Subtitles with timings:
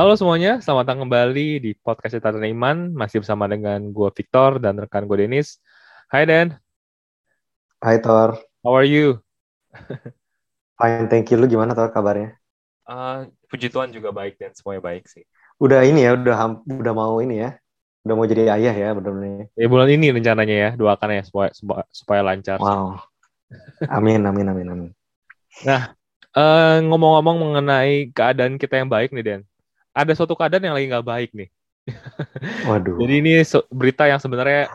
[0.00, 2.96] Halo semuanya, selamat datang kembali di podcast Tatan Iman.
[2.96, 5.60] Masih bersama dengan gue Victor dan rekan gue Denis.
[6.08, 6.56] Hai Dan.
[7.84, 8.40] Hai Thor.
[8.64, 9.20] How are you?
[10.80, 11.36] Fine, thank you.
[11.36, 12.32] Lu gimana Thor kabarnya?
[12.88, 15.20] Uh, puji Tuhan juga baik dan semuanya baik sih.
[15.60, 17.60] Udah ini ya, udah udah mau ini ya.
[18.08, 19.52] Udah mau jadi ayah ya benar-benar.
[19.52, 21.52] Ya bulan ini rencananya ya, doakan ya supaya
[21.92, 22.56] supaya lancar.
[22.56, 23.04] Wow.
[23.92, 24.90] Amin, amin, amin, amin.
[25.68, 25.92] Nah,
[26.32, 29.42] uh, ngomong-ngomong mengenai keadaan kita yang baik nih, Den.
[30.00, 31.48] Ada suatu keadaan yang lagi nggak baik nih.
[32.68, 32.96] Waduh.
[32.96, 33.32] Jadi ini
[33.68, 34.72] berita yang sebenarnya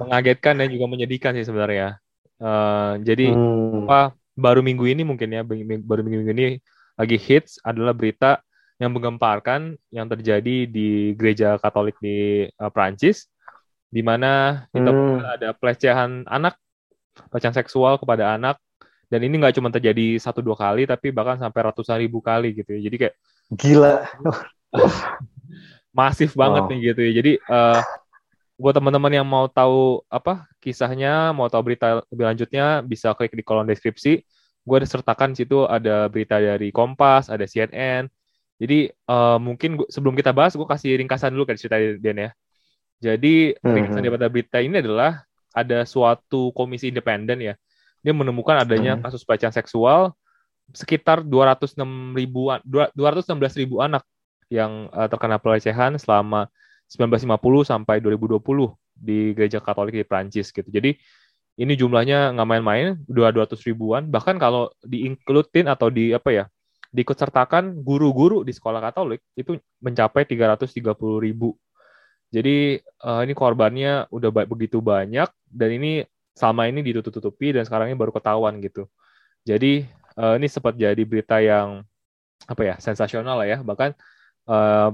[0.00, 2.00] mengagetkan dan juga menyedihkan sih sebenarnya.
[2.40, 3.86] Uh, jadi hmm.
[3.86, 6.46] apa baru minggu ini mungkin ya baru minggu, minggu ini
[6.98, 8.42] lagi hits adalah berita
[8.82, 13.30] yang menggemparkan yang terjadi di gereja Katolik di uh, Prancis
[13.94, 15.18] di mana kita hmm.
[15.38, 16.58] ada pelecehan anak,
[17.30, 18.58] pelecehan seksual kepada anak
[19.06, 22.74] dan ini nggak cuma terjadi satu dua kali tapi bahkan sampai ratusan ribu kali gitu
[22.74, 23.14] ya jadi kayak
[23.52, 24.08] gila
[25.98, 26.70] masif banget wow.
[26.70, 27.80] nih gitu ya jadi uh,
[28.54, 33.42] buat teman-teman yang mau tahu apa kisahnya mau tahu berita lebih lanjutnya bisa klik di
[33.42, 34.22] kolom deskripsi
[34.64, 38.08] gue ada sertakan situ ada berita dari Kompas ada CNN
[38.54, 42.30] jadi uh, mungkin gua, sebelum kita bahas gue kasih ringkasan dulu kan cerita Dan ya
[43.02, 44.02] jadi ringkasan mm -hmm.
[44.06, 47.54] daripada berita ini adalah ada suatu komisi independen ya
[48.04, 49.02] dia menemukan adanya hmm.
[49.08, 50.12] kasus pelecehan seksual
[50.72, 51.76] sekitar 206
[52.16, 54.06] ribuan 216 ribu anak
[54.48, 56.48] yang uh, terkena pelecehan selama
[56.88, 58.40] 1950 sampai 2020
[58.94, 60.66] di gereja Katolik di Prancis gitu.
[60.68, 60.94] Jadi
[61.54, 64.10] ini jumlahnya nggak main-main, 200 ribuan.
[64.10, 66.44] Bahkan kalau diinklutin atau di apa ya,
[66.90, 70.82] diikut sertakan guru-guru di sekolah Katolik itu mencapai 330
[71.22, 71.54] ribu.
[72.34, 76.02] Jadi uh, ini korbannya udah begitu banyak dan ini
[76.34, 78.90] selama ini ditutup-tutupi dan sekarang ini baru ketahuan gitu.
[79.46, 79.86] Jadi
[80.18, 81.82] uh, ini sempat jadi berita yang
[82.44, 83.58] apa ya sensasional lah ya.
[83.62, 83.90] Bahkan
[84.50, 84.90] uh,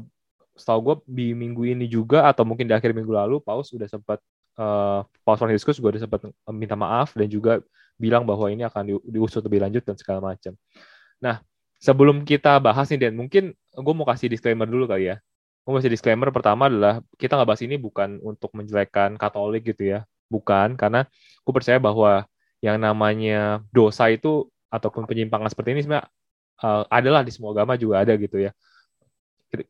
[0.55, 4.21] setahu gue di minggu ini juga atau mungkin di akhir minggu lalu Paus sudah sempat
[4.61, 6.21] uh, Paus Franciscus juga sudah sempat
[6.53, 7.65] minta maaf dan juga
[7.97, 10.53] bilang bahwa ini akan di, diusut lebih lanjut dan segala macam.
[11.21, 11.41] Nah
[11.81, 15.17] sebelum kita bahas nih Dan mungkin gue mau kasih disclaimer dulu kali ya.
[15.65, 19.97] Gue mau kasih disclaimer pertama adalah kita nggak bahas ini bukan untuk menjelekkan Katolik gitu
[19.97, 20.01] ya
[20.31, 21.05] bukan karena
[21.43, 22.25] aku percaya bahwa
[22.63, 26.07] yang namanya dosa itu ataupun penyimpangan seperti ini sebenarnya
[26.63, 28.55] uh, adalah di semua agama juga ada gitu ya.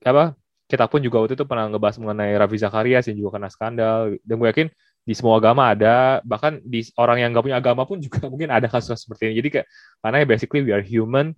[0.05, 0.37] Apa
[0.71, 4.34] kita pun juga waktu itu pernah ngebahas mengenai Ravi Zakaria yang juga kena skandal dan
[4.38, 4.69] gue yakin
[5.00, 8.71] di semua agama ada bahkan di orang yang gak punya agama pun juga mungkin ada
[8.71, 9.34] kasus seperti ini.
[9.43, 9.66] Jadi kayak
[10.05, 11.34] karena ya basically we are human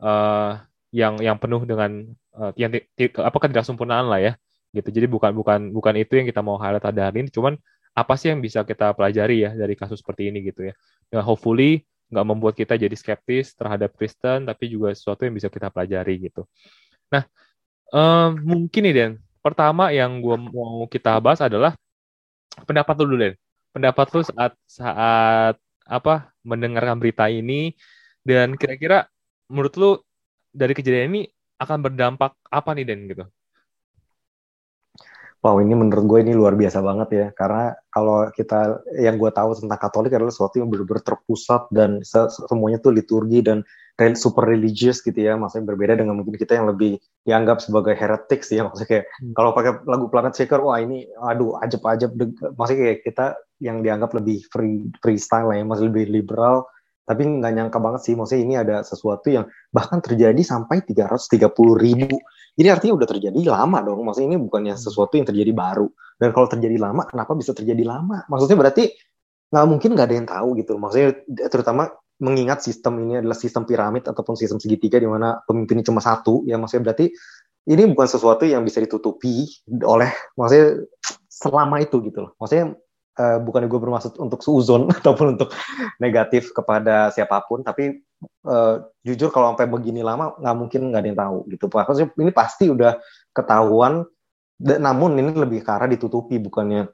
[0.00, 0.62] uh,
[0.94, 2.72] yang yang penuh dengan uh, yang
[3.20, 4.32] apa sempurnaan lah ya
[4.72, 4.88] gitu.
[4.94, 7.58] Jadi bukan bukan bukan itu yang kita mau highlight pada hari ini cuman
[7.90, 10.74] apa sih yang bisa kita pelajari ya dari kasus seperti ini gitu ya.
[11.10, 15.70] ya hopefully nggak membuat kita jadi skeptis terhadap Kristen, tapi juga sesuatu yang bisa kita
[15.70, 16.42] pelajari gitu.
[17.14, 17.24] Nah,
[17.94, 21.78] um, mungkin nih Den, pertama yang gue mau kita bahas adalah
[22.66, 23.34] pendapat lu dulu Den.
[23.70, 25.54] Pendapat lu saat saat
[25.86, 27.74] apa mendengarkan berita ini
[28.26, 29.06] dan kira-kira
[29.46, 29.90] menurut lu
[30.50, 31.22] dari kejadian ini
[31.62, 33.24] akan berdampak apa nih Den gitu?
[35.40, 37.26] Wow, ini menurut gue ini luar biasa banget ya.
[37.32, 42.76] Karena kalau kita yang gue tahu tentang Katolik adalah sesuatu yang benar-benar terpusat dan semuanya
[42.76, 43.64] tuh liturgi dan
[44.20, 45.40] super religious gitu ya.
[45.40, 48.68] Maksudnya berbeda dengan mungkin kita yang lebih dianggap sebagai heretik sih ya.
[48.68, 49.32] Maksudnya kayak hmm.
[49.32, 52.12] kalau pakai lagu Planet Shaker, wah ini aduh ajab-ajab.
[52.60, 53.26] Maksudnya kayak kita
[53.64, 56.68] yang dianggap lebih free freestyle lah ya, masih lebih liberal.
[57.08, 61.48] Tapi nggak nyangka banget sih, maksudnya ini ada sesuatu yang bahkan terjadi sampai 330
[61.80, 62.20] ribu
[62.54, 64.02] jadi artinya udah terjadi lama dong.
[64.04, 64.82] Maksudnya ini bukannya hmm.
[64.82, 65.88] sesuatu yang terjadi baru.
[66.20, 68.26] Dan kalau terjadi lama, kenapa bisa terjadi lama?
[68.28, 68.92] Maksudnya berarti
[69.50, 70.72] nggak mungkin nggak ada yang tahu gitu.
[70.76, 71.08] Maksudnya
[71.48, 71.90] terutama
[72.20, 76.44] mengingat sistem ini adalah sistem piramid ataupun sistem segitiga di mana pemimpinnya cuma satu.
[76.44, 77.08] Ya maksudnya berarti
[77.68, 79.48] ini bukan sesuatu yang bisa ditutupi
[79.84, 80.84] oleh maksudnya
[81.30, 82.32] selama itu gitu loh.
[82.36, 82.76] Maksudnya
[83.16, 85.56] uh, bukan gue bermaksud untuk seuzon ataupun untuk
[85.96, 88.04] negatif kepada siapa pun, tapi
[88.46, 88.74] uh,
[89.04, 91.64] jujur kalau sampai begini lama nggak mungkin nggak ada yang tahu gitu.
[91.68, 92.92] Maksudnya ini pasti udah
[93.32, 94.04] ketahuan,
[94.60, 96.88] namun ini lebih arah ditutupi bukannya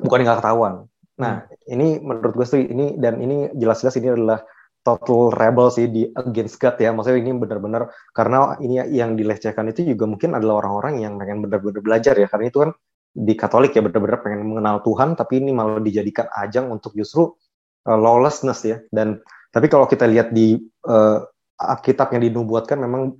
[0.00, 0.88] bukan nggak ketahuan.
[1.20, 1.72] Nah hmm.
[1.74, 4.40] ini menurut gue sih ini dan ini jelas-jelas ini adalah
[4.82, 6.90] total rebel sih di against God ya.
[6.90, 11.80] Maksudnya ini benar-benar karena ini yang dilecehkan itu juga mungkin adalah orang-orang yang pengen benar-benar
[11.84, 12.26] belajar ya.
[12.26, 12.70] Karena itu kan
[13.12, 17.36] di Katolik ya benar-benar pengen mengenal Tuhan tapi ini malah dijadikan ajang untuk justru
[17.84, 19.20] uh, lawlessness ya dan
[19.52, 20.58] tapi kalau kita lihat di
[20.88, 21.22] uh,
[21.60, 23.14] Alkitab yang dinubuatkan memang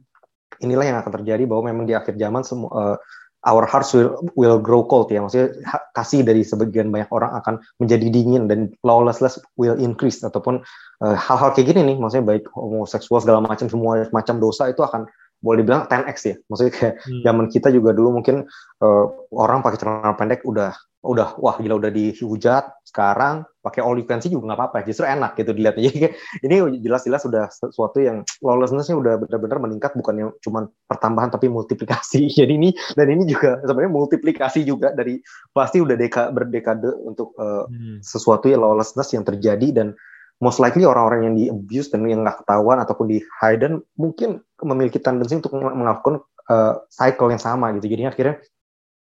[0.58, 2.96] inilah yang akan terjadi bahwa memang di akhir zaman semua uh,
[3.42, 5.50] our hearts will, will grow cold ya maksudnya
[5.98, 10.62] kasih dari sebagian banyak orang akan menjadi dingin dan lawlessness will increase ataupun
[11.02, 15.10] hal-hal uh, kayak gini nih maksudnya baik homoseksual segala macam semua macam dosa itu akan
[15.42, 16.36] boleh dibilang 10x ya.
[16.46, 17.22] Maksudnya kayak hmm.
[17.26, 18.46] zaman kita juga dulu mungkin
[18.80, 20.72] uh, orang pakai celana pendek udah
[21.02, 25.02] udah wah gila udah dihujat sekarang pakai all you can see juga nggak apa-apa justru
[25.02, 25.90] enak gitu dilihatnya
[26.42, 31.50] jadi ini jelas-jelas sudah sesuatu yang lawlessnessnya udah benar-benar meningkat bukan yang cuma pertambahan tapi
[31.50, 35.18] multiplikasi jadi ini dan ini juga sebenarnya multiplikasi juga dari
[35.50, 37.98] pasti udah deka berdekade untuk uh, hmm.
[37.98, 39.98] sesuatu yang lawlessness yang terjadi dan
[40.38, 44.98] most likely orang-orang yang di abuse dan yang nggak ketahuan ataupun di hidden mungkin memiliki
[44.98, 47.86] tendensi untuk melakukan uh, cycle yang sama gitu.
[47.86, 48.34] Jadi akhirnya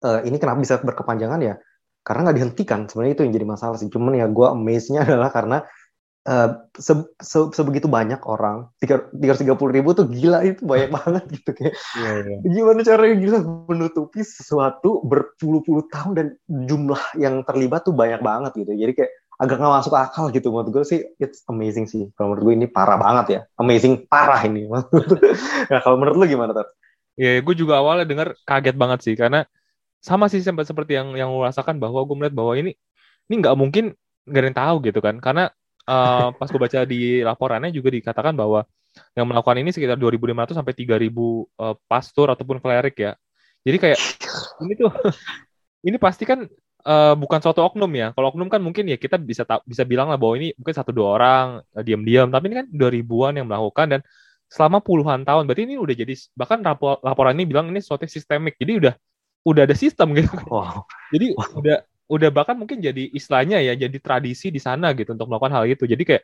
[0.01, 1.55] uh, ini kenapa bisa berkepanjangan ya?
[2.07, 2.87] Karena nggak dihentikan.
[2.87, 3.91] Sebenarnya itu yang jadi masalah sih.
[3.91, 5.59] Cuman ya gue amaze-nya adalah karena
[6.27, 6.93] uh, se
[7.23, 11.75] se sebegitu banyak orang tiga tiga puluh ribu tuh gila itu banyak banget gitu kayak
[11.97, 12.41] yeah, yeah.
[12.43, 13.39] gimana caranya bisa
[13.71, 16.27] menutupi sesuatu berpuluh-puluh tahun dan
[16.67, 20.69] jumlah yang terlibat tuh banyak banget gitu jadi kayak agak nggak masuk akal gitu menurut
[20.73, 24.65] gue sih it's amazing sih kalau menurut gue ini parah banget ya amazing parah ini
[25.71, 26.67] nah kalau menurut lu gimana tuh
[27.21, 29.45] ya gue juga awalnya dengar kaget banget sih karena
[30.01, 32.73] sama sih sempat seperti yang yang lu rasakan bahwa gue melihat bahwa ini
[33.27, 33.85] ini nggak mungkin
[34.27, 35.45] nggak ada yang tahu gitu kan karena
[35.89, 38.67] uh, pas gue baca di laporannya juga dikatakan bahwa
[39.13, 43.13] yang melakukan ini sekitar 2.500 sampai 3.000 uh, pastor ataupun klerik ya
[43.67, 44.01] jadi kayak
[44.63, 44.91] ini tuh
[45.89, 46.47] ini pasti kan
[46.87, 48.15] uh, bukan suatu oknum ya.
[48.15, 51.19] Kalau oknum kan mungkin ya kita bisa bisa bilang lah bahwa ini mungkin satu dua
[51.19, 54.01] orang uh, diam-diam, tapi ini kan dua ribuan yang melakukan dan
[54.47, 55.51] selama puluhan tahun.
[55.51, 58.55] Berarti ini udah jadi bahkan rapor, laporan ini bilang ini suatu sistemik.
[58.57, 58.95] Jadi udah
[59.47, 60.35] udah ada sistem gitu.
[60.51, 60.83] Wow.
[61.15, 61.63] Jadi wow.
[61.63, 61.77] udah
[62.07, 65.87] udah bahkan mungkin jadi istilahnya ya jadi tradisi di sana gitu untuk melakukan hal itu.
[65.87, 66.23] Jadi kayak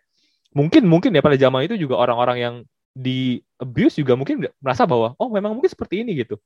[0.53, 2.55] mungkin mungkin ya pada zaman itu juga orang-orang yang
[2.93, 6.37] di abuse juga mungkin merasa bahwa oh memang mungkin seperti ini gitu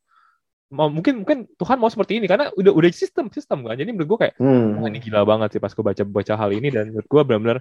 [0.71, 4.19] mungkin mungkin Tuhan mau seperti ini karena udah udah sistem sistem kan jadi menurut gue
[4.27, 4.83] kayak hmm.
[4.91, 7.59] ini gila banget sih pas gue baca baca hal ini dan menurut gue benar-benar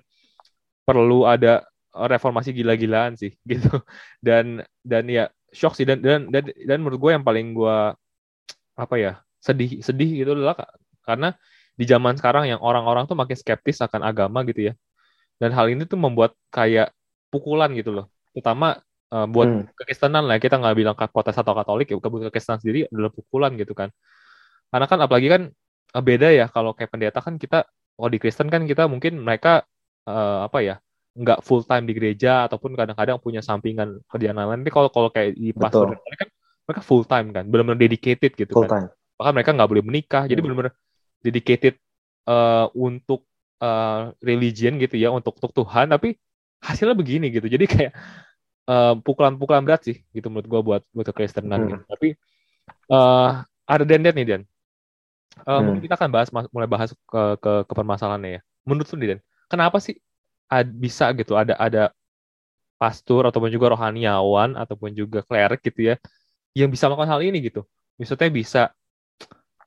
[0.86, 3.78] perlu ada reformasi gila-gilaan sih gitu
[4.26, 7.78] dan dan ya shock sih dan dan dan, dan menurut gue yang paling gue
[8.76, 10.56] apa ya sedih sedih gitu adalah
[11.08, 11.34] karena
[11.76, 14.74] di zaman sekarang yang orang-orang tuh makin skeptis akan agama gitu ya.
[15.36, 16.96] Dan hal ini tuh membuat kayak
[17.28, 18.08] pukulan gitu loh.
[18.32, 18.80] Terutama
[19.12, 19.76] uh, buat hmm.
[19.76, 23.76] kekristenan lah kita nggak bilang protes atau katolik ya buat kekristenan sendiri adalah pukulan gitu
[23.76, 23.92] kan.
[24.72, 25.42] Karena kan apalagi kan
[25.92, 26.48] uh, beda ya.
[26.48, 29.68] Kalau kayak pendeta kan kita kalau di Kristen kan kita mungkin mereka
[30.08, 30.76] uh, apa ya
[31.16, 35.32] nggak full time di gereja ataupun kadang-kadang punya sampingan kerjaan lain tapi kalau kalau kayak
[35.32, 36.28] di pastor kan
[36.66, 38.90] mereka full time kan benar-benar dedicated gitu full kan time.
[39.18, 40.32] bahkan mereka nggak boleh menikah hmm.
[40.34, 40.74] jadi benar-benar
[41.22, 41.74] dedicated
[42.30, 43.26] uh, untuk
[43.62, 46.18] uh, religion gitu ya untuk untuk Tuhan tapi
[46.66, 47.92] hasilnya begini gitu jadi kayak
[48.66, 51.70] eh, pukulan-pukulan berat sih gitu menurut gue buat buat kekristenan hmm.
[51.70, 51.84] gitu.
[51.86, 52.08] Tapi
[52.90, 54.42] uh, ada dendet nih Dan.
[55.46, 55.64] Uh, hmm.
[55.70, 58.42] Mungkin kita akan bahas mulai bahas ke ke, ke permasalahannya ya.
[58.66, 60.02] Menurut lu Dan, kenapa sih
[60.50, 61.94] ad, bisa gitu ada ada
[62.82, 65.96] pastor ataupun juga rohaniawan ataupun juga klerik gitu ya
[66.56, 67.68] yang bisa melakukan hal ini gitu.
[68.00, 68.62] Misalnya bisa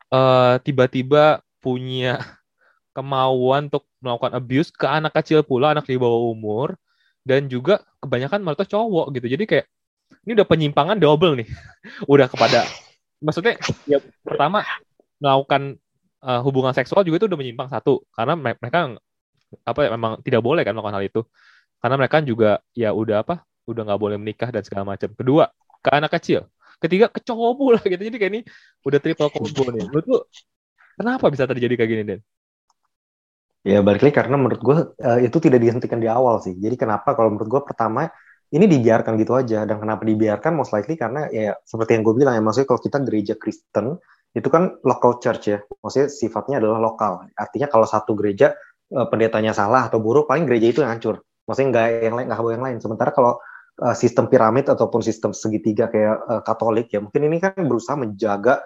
[0.08, 2.19] uh, tiba-tiba punya
[2.96, 6.75] kemauan untuk melakukan abuse ke anak kecil pula, anak di bawah umur,
[7.23, 9.26] dan juga kebanyakan malah cowok gitu.
[9.37, 9.67] Jadi kayak
[10.25, 11.49] ini udah penyimpangan double nih.
[12.12, 12.64] Udah kepada
[13.19, 14.64] maksudnya ya pertama
[15.19, 15.76] melakukan
[16.25, 18.00] uh, hubungan seksual juga itu udah menyimpang satu.
[18.17, 18.96] Karena mereka
[19.64, 21.21] apa ya memang tidak boleh kan melakukan hal itu.
[21.78, 25.12] Karena mereka juga ya udah apa udah nggak boleh menikah dan segala macam.
[25.12, 25.52] Kedua
[25.85, 28.40] ke anak kecil ketiga ke cowok pula gitu jadi kayak ini
[28.87, 30.18] udah triple combo nih menurut lu
[30.99, 32.20] kenapa bisa terjadi kayak gini Den?
[33.66, 36.54] Ya balik lagi karena menurut gue uh, itu tidak dihentikan di awal sih.
[36.58, 38.11] Jadi kenapa kalau menurut gue pertama
[38.49, 42.35] ini dibiarkan gitu aja dan kenapa dibiarkan most likely karena ya seperti yang gue bilang
[42.38, 44.00] ya maksudnya kalau kita gereja Kristen
[44.32, 45.58] itu kan local church ya.
[45.85, 47.28] Maksudnya sifatnya adalah lokal.
[47.35, 48.54] Artinya kalau satu gereja
[48.94, 51.20] uh, pendetanya salah atau buruk paling gereja itu yang hancur.
[51.44, 52.78] Maksudnya nggak yang lain nggak yang lain.
[52.80, 53.42] Sementara kalau
[53.82, 58.62] uh, sistem piramid ataupun sistem segitiga kayak uh, Katolik ya mungkin ini kan berusaha menjaga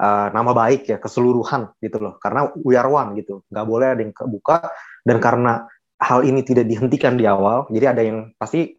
[0.00, 2.16] uh, nama baik ya keseluruhan gitu loh.
[2.20, 3.44] Karena we are one gitu.
[3.48, 4.68] Nggak boleh ada yang kebuka.
[5.04, 5.64] Dan karena
[6.00, 8.72] hal ini tidak dihentikan di awal jadi ada yang pasti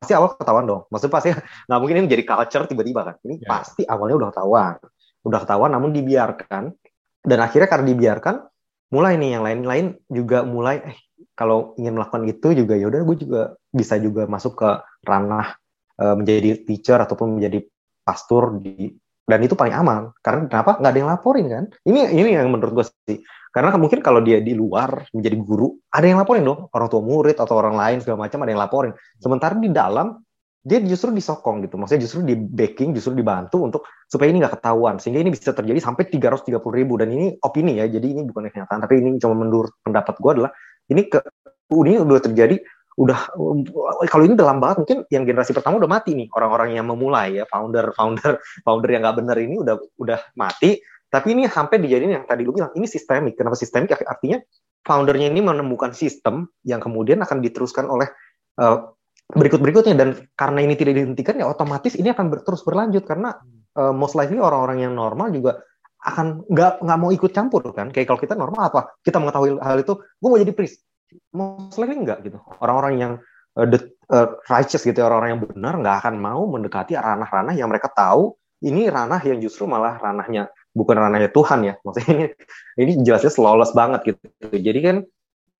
[0.00, 0.82] pasti awal ketahuan dong.
[0.92, 1.28] Maksudnya pasti
[1.68, 3.14] nggak mungkin ini jadi culture tiba-tiba kan.
[3.24, 3.48] Ini yeah.
[3.48, 4.74] pasti awalnya udah ketahuan.
[5.26, 6.72] Udah ketahuan namun dibiarkan.
[7.26, 8.36] Dan akhirnya karena dibiarkan
[8.94, 10.98] mulai nih yang lain-lain juga mulai eh
[11.36, 14.70] kalau ingin melakukan itu juga ya udah gue juga bisa juga masuk ke
[15.06, 15.54] ranah
[16.02, 17.62] uh, menjadi teacher ataupun menjadi
[18.02, 18.90] pastor di
[19.26, 20.14] dan itu paling aman.
[20.22, 20.78] Karena kenapa?
[20.78, 21.64] Nggak ada yang laporin kan?
[21.82, 23.18] Ini ini yang menurut gue sih.
[23.50, 26.70] Karena mungkin kalau dia di luar menjadi guru ada yang laporin dong.
[26.70, 28.92] Orang tua murid atau orang lain segala macam ada yang laporin.
[29.18, 30.22] Sementara di dalam
[30.62, 31.74] dia justru disokong gitu.
[31.74, 35.02] Maksudnya justru di backing justru dibantu untuk supaya ini nggak ketahuan.
[35.02, 36.94] Sehingga ini bisa terjadi sampai 330 ribu.
[36.94, 38.78] Dan ini opini ya jadi ini bukan kenyataan.
[38.78, 40.50] Tapi ini cuma menurut pendapat gue adalah
[40.86, 41.18] ini ke
[41.74, 42.62] ini udah terjadi
[42.96, 43.36] udah
[44.08, 47.44] kalau ini dalam banget mungkin yang generasi pertama udah mati nih orang-orang yang memulai ya
[47.44, 50.80] founder founder founder yang nggak benar ini udah udah mati.
[51.06, 53.38] Tapi ini sampai dijadiin yang tadi lu bilang ini sistemik.
[53.38, 53.94] Kenapa sistemik?
[53.94, 54.42] Artinya
[54.82, 58.10] foundernya ini menemukan sistem yang kemudian akan diteruskan oleh
[58.58, 58.90] uh,
[59.30, 59.94] berikut-berikutnya.
[59.94, 63.06] Dan karena ini tidak dihentikan ya otomatis ini akan ber, terus berlanjut.
[63.06, 63.38] Karena
[63.78, 65.62] uh, most likely orang-orang yang normal juga
[66.02, 67.94] akan nggak nggak mau ikut campur kan.
[67.94, 68.80] Kayak kalau kita normal apa?
[68.98, 70.85] Kita mengetahui hal itu gue mau jadi priest
[71.32, 72.38] most likely enggak gitu.
[72.60, 73.12] Orang-orang yang
[73.58, 73.78] uh, the,
[74.10, 78.34] uh, righteous gitu, ya, orang-orang yang benar nggak akan mau mendekati ranah-ranah yang mereka tahu
[78.64, 81.74] ini ranah yang justru malah ranahnya bukan ranahnya Tuhan ya.
[81.84, 82.26] Maksudnya ini
[82.80, 84.24] ini jelasnya lawless banget gitu.
[84.52, 84.96] Jadi kan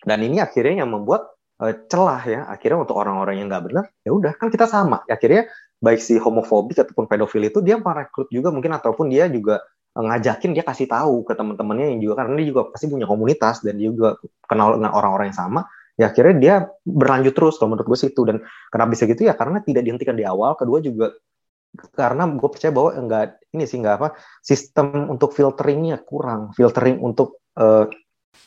[0.05, 1.29] dan ini akhirnya yang membuat
[1.61, 5.05] uh, celah ya akhirnya untuk orang-orang yang nggak benar ya udah kan kita sama.
[5.09, 9.61] Akhirnya baik si homofobik ataupun pedofil itu dia merekrut juga mungkin ataupun dia juga
[9.97, 13.81] ngajakin dia kasih tahu ke teman-temannya yang juga karena dia juga pasti punya komunitas dan
[13.81, 15.65] dia juga kenal dengan orang-orang yang sama
[15.97, 18.23] ya akhirnya dia berlanjut terus kalau menurut gue sih itu.
[18.29, 19.25] Dan kenapa bisa gitu?
[19.25, 21.17] Ya karena tidak dihentikan di awal kedua juga
[21.93, 24.09] karena gue percaya bahwa enggak ini sih enggak apa
[24.45, 26.53] sistem untuk filteringnya kurang.
[26.53, 27.89] Filtering untuk uh,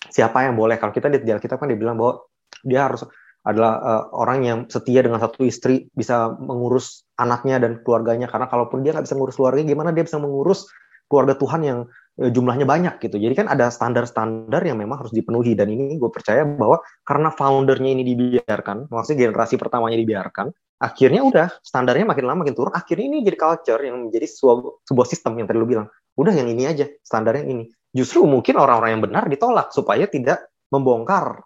[0.10, 0.78] siapa yang boleh.
[0.78, 2.30] Kalau kita di kita kan dibilang bahwa
[2.62, 3.06] dia harus
[3.40, 8.30] adalah uh, orang yang setia dengan satu istri bisa mengurus anaknya dan keluarganya.
[8.30, 10.70] Karena kalaupun dia nggak bisa mengurus keluarga gimana dia bisa mengurus
[11.10, 11.80] keluarga Tuhan yang
[12.16, 13.18] e, jumlahnya banyak gitu.
[13.18, 17.92] Jadi kan ada standar-standar yang memang harus dipenuhi dan ini gue percaya bahwa karena foundernya
[17.98, 22.72] ini dibiarkan, maksudnya generasi pertamanya dibiarkan, akhirnya udah standarnya makin lama makin turun.
[22.72, 25.90] Akhirnya ini jadi culture yang menjadi sebuah, sebuah sistem yang tadi lu bilang.
[26.16, 27.68] Udah yang ini aja standarnya ini.
[27.90, 31.42] Justru mungkin orang-orang yang benar ditolak supaya tidak membongkar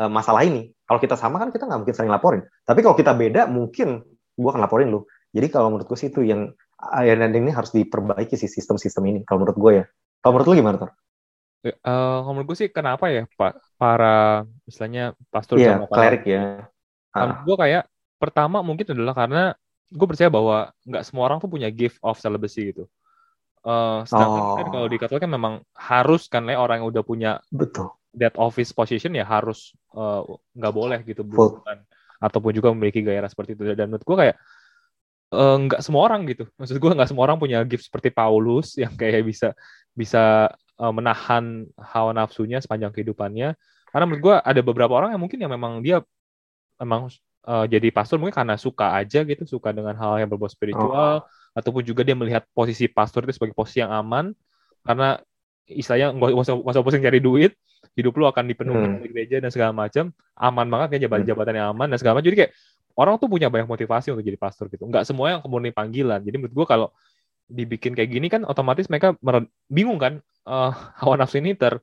[0.00, 0.74] uh, masalah ini.
[0.84, 2.42] Kalau kita sama kan kita nggak mungkin sering laporin.
[2.66, 4.02] Tapi kalau kita beda mungkin
[4.34, 5.06] gue akan laporin lu.
[5.34, 6.50] Jadi kalau menurut gue sih itu yang
[7.04, 9.84] Iron Ending ini harus diperbaiki sih sistem-sistem ini kalau menurut gue ya.
[10.20, 10.90] Kalau menurut lu gimana, Tor?
[11.64, 11.72] Uh,
[12.20, 16.68] kalau menurut gue sih kenapa ya Pak para misalnya pastor yeah, sama klerik ya.
[17.16, 17.82] Menurut gue kayak
[18.20, 19.42] pertama mungkin adalah karena
[19.88, 22.84] gue percaya bahwa nggak semua orang tuh punya gift of celibacy gitu.
[23.64, 24.56] Uh, sedangkan oh.
[24.60, 28.36] kan kalau di Katolik kan memang harus kan ya orang yang udah punya betul that
[28.36, 29.72] office position ya harus
[30.52, 31.80] nggak uh, boleh gitu bukan
[32.20, 34.52] ataupun juga memiliki gaya seperti itu dan menurut gue kayak Eh,
[35.34, 36.46] nggak uh, semua orang gitu.
[36.54, 39.52] Maksud gue nggak semua orang punya gift seperti Paulus yang kayak bisa
[39.92, 43.58] bisa uh, menahan hawa nafsunya sepanjang kehidupannya.
[43.90, 46.02] Karena menurut gue ada beberapa orang yang mungkin yang memang dia
[46.82, 47.06] memang
[47.46, 51.54] uh, jadi pastor mungkin karena suka aja gitu, suka dengan hal yang berbau spiritual, oh.
[51.54, 54.34] ataupun juga dia melihat posisi pastor itu sebagai posisi yang aman,
[54.82, 55.22] karena
[55.70, 57.54] istilahnya nggak usah, usah pusing cari duit,
[57.94, 59.00] hidup lu akan dipenuhi hmm.
[59.06, 62.28] gereja dan segala macam, aman banget kan jabatan jabatan yang aman dan segala macam.
[62.34, 62.52] Jadi kayak
[62.94, 64.86] orang tuh punya banyak motivasi untuk jadi pastor gitu.
[64.86, 66.22] Nggak semua yang kemudian panggilan.
[66.22, 66.88] Jadi menurut gue kalau
[67.44, 69.12] dibikin kayak gini kan otomatis mereka
[69.68, 70.72] bingung kan uh,
[71.02, 71.82] hawa nafsu ini ter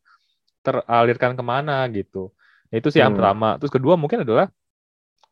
[0.62, 2.32] teralirkan ke mana gitu.
[2.72, 3.20] Nah, itu sih yang hmm.
[3.20, 3.50] pertama.
[3.60, 4.48] Terus kedua mungkin adalah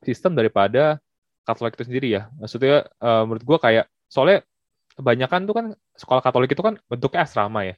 [0.03, 0.99] sistem daripada
[1.47, 2.29] Katolik itu sendiri ya.
[2.37, 4.45] Maksudnya uh, menurut gue kayak soalnya
[4.99, 7.75] kebanyakan tuh kan sekolah Katolik itu kan bentuknya asrama ya.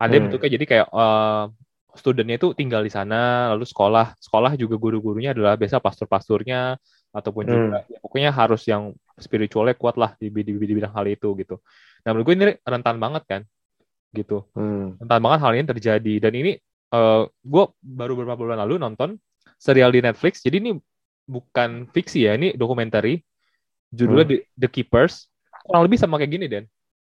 [0.00, 0.22] Ada hmm.
[0.30, 1.52] bentuknya jadi kayak uh,
[1.92, 6.78] studentnya itu tinggal di sana, lalu sekolah, sekolah juga guru-gurunya adalah biasa pastor-pasturnya,
[7.10, 7.50] ataupun hmm.
[7.50, 11.28] juga ya, pokoknya harus yang spiritualnya kuat lah di, di, di, di bidang hal itu
[11.36, 11.58] gitu.
[12.06, 13.42] Nah menurut gue ini rentan banget kan,
[14.14, 14.46] gitu.
[14.54, 14.96] Hmm.
[14.98, 16.52] Rentan banget hal ini terjadi dan ini
[16.94, 19.18] uh, gue baru beberapa bulan lalu nonton
[19.60, 20.40] serial di Netflix.
[20.40, 20.72] Jadi ini
[21.28, 23.04] bukan fiksi ya, ini dokumenter.
[23.90, 24.32] Judulnya hmm.
[24.56, 25.28] The, The Keepers.
[25.66, 26.64] Kurang lebih sama kayak gini Dan.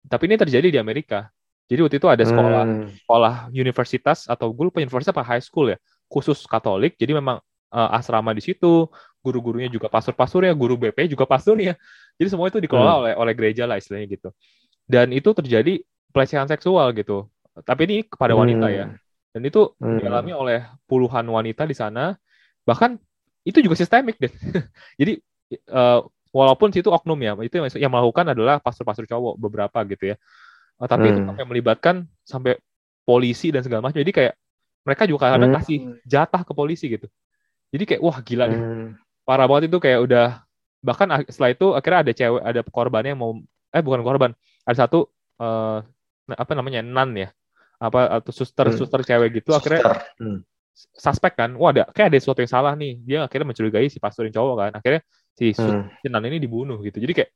[0.08, 1.30] Tapi ini terjadi di Amerika.
[1.70, 3.06] Jadi waktu itu ada sekolah hmm.
[3.06, 5.78] sekolah universitas atau gue lupa universitas apa high school ya
[6.10, 6.98] khusus Katolik.
[6.98, 7.38] Jadi memang
[7.70, 11.28] uh, asrama di situ, guru-gurunya juga pastor ya, guru BP juga
[11.60, 11.76] ya.
[12.16, 13.02] Jadi semua itu dikelola hmm.
[13.04, 14.30] oleh oleh gereja lah istilahnya gitu.
[14.88, 17.28] Dan itu terjadi pelecehan seksual gitu.
[17.54, 18.88] Tapi ini kepada wanita ya.
[18.88, 18.96] hmm.
[18.96, 19.32] ya.
[19.36, 20.00] Dan itu hmm.
[20.02, 22.16] dialami oleh puluhan wanita di sana.
[22.66, 22.98] Bahkan
[23.46, 24.32] itu juga sistemik deh.
[25.00, 25.20] Jadi
[25.70, 30.18] uh, walaupun situ oknum ya, itu yang, yang melakukan adalah pastor-pastor cowok beberapa gitu ya.
[30.80, 31.14] Uh, tapi hmm.
[31.14, 32.56] itu sampai melibatkan sampai
[33.04, 34.00] polisi dan segala macam.
[34.00, 34.34] Jadi kayak
[34.88, 35.60] mereka juga kadang hmm.
[35.60, 37.06] kasih jatah ke polisi gitu.
[37.70, 38.60] Jadi kayak wah gila nih.
[38.64, 40.42] Hmm parah banget itu kayak udah
[40.82, 43.38] bahkan setelah itu akhirnya ada cewek ada korban yang mau
[43.70, 44.32] eh bukan korban
[44.66, 45.06] ada satu
[45.38, 45.86] uh,
[46.34, 47.30] apa namanya nan ya
[47.78, 48.78] apa atau suster hmm.
[48.82, 49.78] suster cewek gitu suster.
[49.78, 49.84] akhirnya
[50.18, 50.40] hmm.
[50.74, 54.26] suspek kan wah ada kayak ada sesuatu yang salah nih dia akhirnya mencurigai si pastor
[54.26, 55.02] yang cowok kan akhirnya
[55.38, 56.02] si, hmm.
[56.02, 57.30] si nan ini dibunuh gitu jadi kayak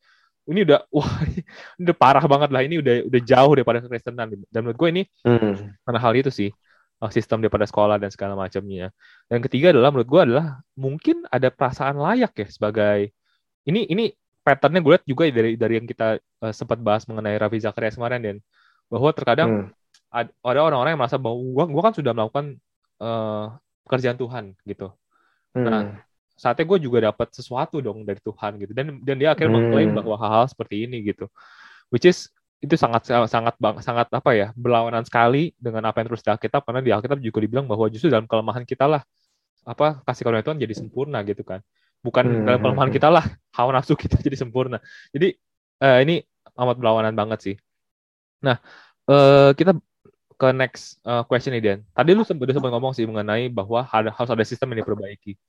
[0.49, 1.41] ini udah wah ini
[1.85, 5.53] udah parah banget lah ini udah udah jauh daripada kekristenan dan menurut gue ini hmm.
[5.85, 6.49] karena hal itu sih
[7.09, 8.93] sistem daripada sekolah dan segala macamnya.
[9.27, 10.45] Dan ketiga adalah menurut gue adalah
[10.77, 13.11] mungkin ada perasaan layak ya sebagai
[13.67, 17.63] ini ini patternnya gue lihat juga dari dari yang kita uh, sempat bahas mengenai Raffi
[17.63, 18.35] Zakaria kemarin dan
[18.87, 20.29] bahwa terkadang hmm.
[20.43, 22.45] ada orang-orang yang merasa bahwa gue gua kan sudah melakukan
[23.01, 23.55] uh,
[23.87, 24.87] pekerjaan Tuhan gitu.
[25.55, 25.65] Hmm.
[25.65, 25.83] Nah
[26.33, 29.59] saatnya gue juga dapat sesuatu dong dari Tuhan gitu dan dan dia akhirnya hmm.
[29.69, 31.29] mengklaim bahwa hal-hal seperti ini gitu
[31.93, 32.33] which is
[32.63, 36.79] itu sangat sangat sangat apa ya berlawanan sekali dengan apa yang terus di Alkitab karena
[36.79, 39.03] di Alkitab juga dibilang bahwa justru dalam kelemahan kita lah
[39.67, 41.59] apa kasih karunia Tuhan jadi sempurna gitu kan
[41.99, 42.43] bukan hmm.
[42.47, 43.03] dalam kelemahan hmm, hmm.
[43.03, 44.79] kita lah hawa nafsu kita jadi sempurna
[45.11, 45.35] jadi
[45.83, 46.23] uh, ini
[46.55, 47.55] amat berlawanan banget sih
[48.39, 48.63] nah
[49.11, 49.75] uh, kita
[50.33, 51.79] ke next uh, question nih Dan.
[51.95, 55.39] Tadi lu sempat sempat ngomong sih mengenai bahwa ada, harus ada sistem yang diperbaiki.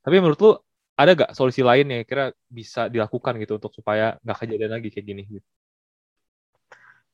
[0.00, 0.50] Tapi menurut lu
[0.96, 5.06] ada gak solusi lain yang kira bisa dilakukan gitu untuk supaya nggak kejadian lagi kayak
[5.06, 5.22] gini?
[5.28, 5.46] Gitu?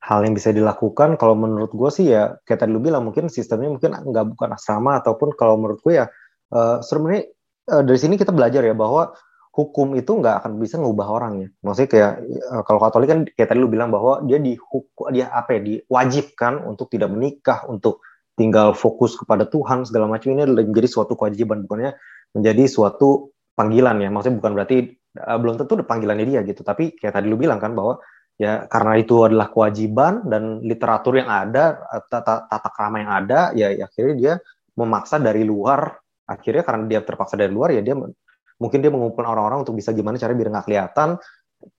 [0.05, 3.73] Hal yang bisa dilakukan kalau menurut gue sih ya kayak tadi lu bilang mungkin sistemnya
[3.73, 6.13] mungkin nggak bukan asrama ataupun kalau menurut gue ya
[6.53, 7.33] uh, sebenarnya
[7.73, 9.17] uh, dari sini kita belajar ya bahwa
[9.55, 11.49] hukum itu nggak akan bisa ngubah orang ya.
[11.63, 15.57] Maksudnya kayak eh, kalau Katolik kan kayak tadi lu bilang bahwa dia dihukum dia apa
[15.57, 18.03] ya diwajibkan untuk tidak menikah, untuk
[18.35, 21.95] tinggal fokus kepada Tuhan segala macam ini menjadi suatu kewajiban bukannya
[22.35, 24.11] menjadi suatu panggilan ya.
[24.11, 24.77] Maksudnya bukan berarti
[25.23, 28.03] uh, belum tentu panggilannya dia gitu, tapi kayak tadi lu bilang kan bahwa
[28.35, 31.79] ya karena itu adalah kewajiban dan literatur yang ada,
[32.11, 34.35] tata, tata krama yang ada, ya, ya akhirnya dia
[34.75, 35.95] memaksa dari luar.
[36.25, 37.93] Akhirnya karena dia terpaksa dari luar ya dia
[38.57, 41.09] mungkin dia mengumpulkan orang-orang untuk bisa gimana cara biar nggak kelihatan.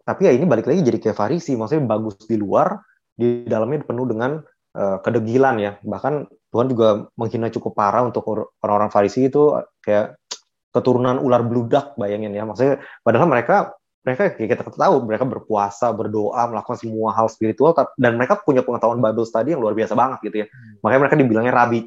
[0.05, 2.77] Tapi ya ini balik lagi jadi kayak Farisi maksudnya bagus di luar
[3.09, 4.38] di dalamnya penuh dengan
[4.77, 5.71] uh, kedegilan ya.
[5.81, 6.13] Bahkan
[6.53, 8.21] Tuhan juga menghina cukup parah untuk
[8.62, 10.21] orang-orang Farisi itu kayak
[10.69, 12.45] keturunan ular bludak bayangin ya.
[12.45, 13.74] Maksudnya padahal mereka
[14.05, 19.01] mereka kayak kita tahu mereka berpuasa berdoa melakukan semua hal spiritual dan mereka punya pengetahuan
[19.01, 20.85] Bible study yang luar biasa banget gitu ya hmm.
[20.85, 21.79] makanya mereka dibilangnya rabi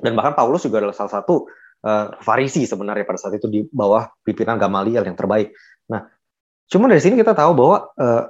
[0.00, 1.52] dan bahkan Paulus juga adalah salah satu
[1.84, 5.52] uh, Farisi sebenarnya pada saat itu di bawah pimpinan Gamaliel yang terbaik.
[5.92, 6.08] Nah,
[6.70, 8.24] cuma dari sini kita tahu bahwa uh,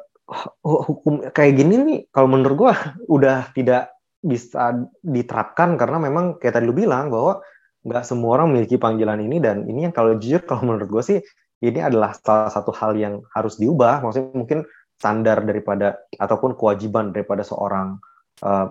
[0.64, 2.75] hukum kayak gini nih kalau menurut gua
[3.17, 7.43] udah tidak bisa diterapkan karena memang kayak tadi lu bilang bahwa
[7.83, 11.19] nggak semua orang memiliki panggilan ini dan ini yang kalau jujur kalau menurut gue sih
[11.62, 14.66] ini adalah salah satu hal yang harus diubah maksudnya mungkin
[14.98, 17.98] standar daripada ataupun kewajiban daripada seorang
[18.46, 18.70] uh,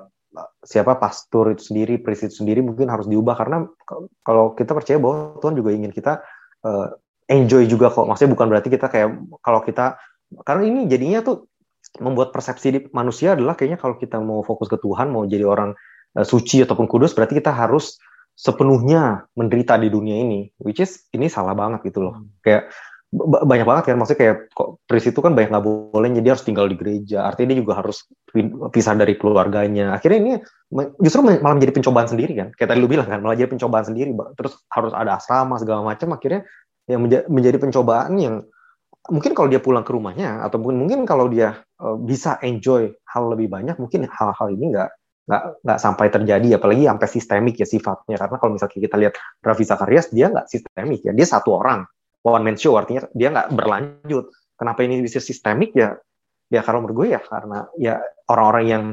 [0.63, 3.67] siapa pastor itu sendiri, priest itu sendiri mungkin harus diubah karena
[4.23, 6.23] kalau kita percaya bahwa Tuhan juga ingin kita
[6.63, 6.88] uh,
[7.27, 8.08] enjoy juga kok.
[8.08, 9.10] Maksudnya bukan berarti kita kayak
[9.43, 9.99] kalau kita
[10.47, 11.51] karena ini jadinya tuh
[11.99, 15.75] membuat persepsi di manusia adalah kayaknya kalau kita mau fokus ke Tuhan, mau jadi orang
[16.15, 17.99] uh, suci ataupun kudus berarti kita harus
[18.41, 22.17] sepenuhnya menderita di dunia ini, which is ini salah banget gitu loh.
[22.17, 22.34] Hmm.
[22.41, 22.73] Kayak
[23.19, 26.71] banyak banget kan maksudnya kayak kok Pris itu kan banyak nggak boleh jadi harus tinggal
[26.71, 28.08] di gereja artinya dia juga harus
[28.71, 30.32] pisah dari keluarganya akhirnya ini
[31.04, 34.15] justru malah menjadi pencobaan sendiri kan kayak tadi lu bilang kan malah jadi pencobaan sendiri
[34.39, 36.47] terus harus ada asrama segala macam akhirnya
[36.88, 38.47] yang menjadi pencobaan yang
[39.12, 43.23] mungkin kalau dia pulang ke rumahnya atau mungkin mungkin kalau dia uh, bisa enjoy hal
[43.27, 44.89] lebih banyak mungkin hal-hal ini nggak
[45.25, 48.15] nggak nggak sampai terjadi apalagi sampai sistemik ya sifatnya.
[48.17, 51.13] Karena kalau misalnya kita lihat Raffi Zakarias dia nggak sistemik ya.
[51.13, 51.86] Dia satu orang.
[52.21, 54.29] One man show artinya dia nggak berlanjut.
[54.57, 55.73] Kenapa ini bisa sistemik?
[55.73, 55.97] Ya
[56.51, 58.84] ya kalau menurut gue ya karena ya orang-orang yang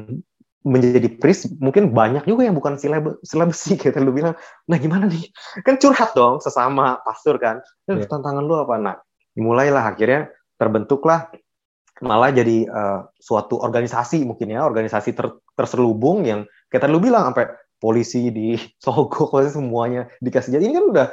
[0.67, 4.37] menjadi priest mungkin banyak juga yang bukan silab sih kayak lu bilang
[4.69, 5.29] nah gimana nih?
[5.65, 7.61] Kan curhat dong sesama pastor kan.
[7.89, 8.05] Yeah.
[8.07, 8.75] tantangan lu apa?
[8.79, 8.97] Nah
[9.35, 11.31] dimulailah akhirnya terbentuklah
[12.05, 15.27] malah jadi uh, suatu organisasi mungkin ya organisasi ter
[15.59, 20.63] terselubung yang kayak tadi lu bilang sampai polisi di Sogo semuanya dikasih jadi.
[20.69, 21.07] Ini kan udah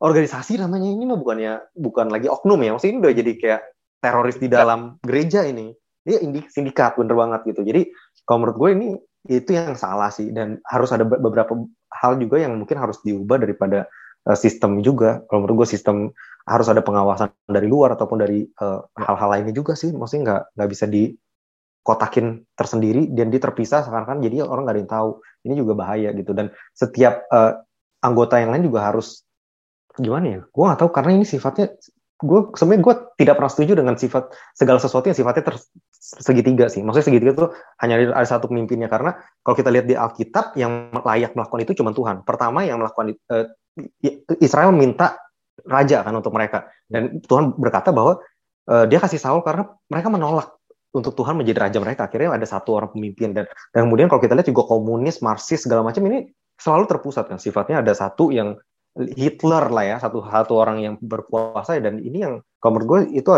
[0.00, 2.72] organisasi namanya ini mah bukannya bukan lagi oknum ya.
[2.76, 3.60] Maksudnya ini udah jadi kayak
[4.00, 5.72] teroris di dalam gereja ini.
[6.00, 7.60] Dia indik sindikat bener banget gitu.
[7.60, 7.92] Jadi
[8.24, 8.88] kalau menurut gue ini
[9.28, 10.32] itu yang salah sih.
[10.32, 11.52] Dan harus ada beberapa
[11.92, 13.84] hal juga yang mungkin harus diubah daripada
[14.24, 15.20] uh, sistem juga.
[15.28, 16.12] Kalau menurut gue sistem
[16.50, 20.68] harus ada pengawasan dari luar ataupun dari eh, hal-hal lainnya juga sih maksudnya nggak nggak
[20.74, 25.10] bisa dikotakin tersendiri dan dia terpisah seakan-akan jadi orang nggak ada yang tahu
[25.46, 27.62] ini juga bahaya gitu dan setiap uh,
[28.04, 29.24] anggota yang lain juga harus
[30.00, 30.40] gimana ya?
[30.48, 31.76] Gue gak tahu karena ini sifatnya
[32.20, 35.56] gue sebenarnya gue tidak pernah setuju dengan sifat segala sesuatu yang sifatnya ter,
[36.00, 36.84] segitiga sih.
[36.84, 37.46] Maksudnya segitiga itu
[37.80, 41.96] hanya ada satu pemimpinnya karena kalau kita lihat di Alkitab yang layak melakukan itu cuma
[41.96, 42.20] Tuhan.
[42.28, 43.46] Pertama yang melakukan uh,
[44.44, 45.16] Israel minta
[45.66, 48.20] raja kan untuk mereka dan Tuhan berkata bahwa
[48.70, 52.10] uh, dia kasih Saul karena mereka menolak untuk Tuhan menjadi raja mereka.
[52.10, 55.86] Akhirnya ada satu orang pemimpin dan dan kemudian kalau kita lihat juga komunis, Marxis segala
[55.86, 58.58] macam ini selalu terpusat kan sifatnya ada satu yang
[58.92, 63.30] Hitler lah ya satu satu orang yang berkuasa dan ini yang kalau menurut gue itu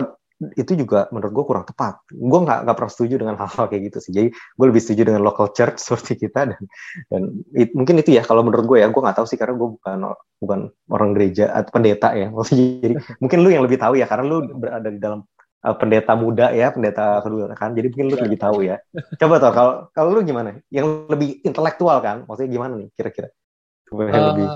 [0.58, 2.02] itu juga menurut gue kurang tepat.
[2.10, 4.12] Gue nggak nggak pernah setuju dengan hal-hal kayak gitu sih.
[4.12, 6.62] Jadi gue lebih setuju dengan local church seperti kita dan
[7.08, 7.22] dan
[7.54, 9.96] it, mungkin itu ya kalau menurut gue ya gue nggak tahu sih karena gue bukan
[10.42, 12.28] bukan orang gereja atau pendeta ya.
[12.48, 15.20] Jadi mungkin lu yang lebih tahu ya karena lu berada di dalam
[15.62, 17.72] uh, pendeta muda ya pendeta kedua kan.
[17.72, 18.76] Jadi mungkin lu lebih tahu ya.
[19.20, 20.58] Coba tau kalau kalau lu gimana?
[20.68, 22.24] Yang lebih intelektual kan?
[22.26, 23.28] Maksudnya gimana nih kira-kira?
[23.92, 24.46] Uh, lebih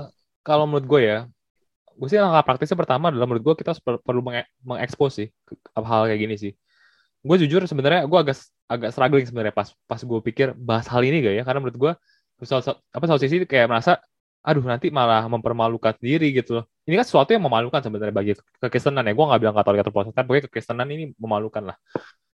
[0.47, 1.19] kalau menurut gue ya
[1.97, 4.21] gue sih langkah praktisnya pertama adalah menurut gue kita perlu
[4.61, 5.27] mengekspos sih
[5.73, 6.51] hal kayak gini sih.
[7.25, 8.37] Gue jujur sebenarnya gue agak
[8.69, 11.43] agak struggling sebenarnya pas pas gue pikir bahas hal ini gak ya?
[11.43, 11.91] Karena menurut gue
[12.37, 13.97] apa satu sisi kayak merasa
[14.45, 16.65] aduh nanti malah mempermalukan diri gitu loh.
[16.87, 18.31] Ini kan sesuatu yang memalukan sebenarnya bagi
[18.61, 19.13] kekristenan ya.
[19.17, 21.77] Gue nggak bilang katolik atau protestan pokoknya kekristenan ini memalukan lah.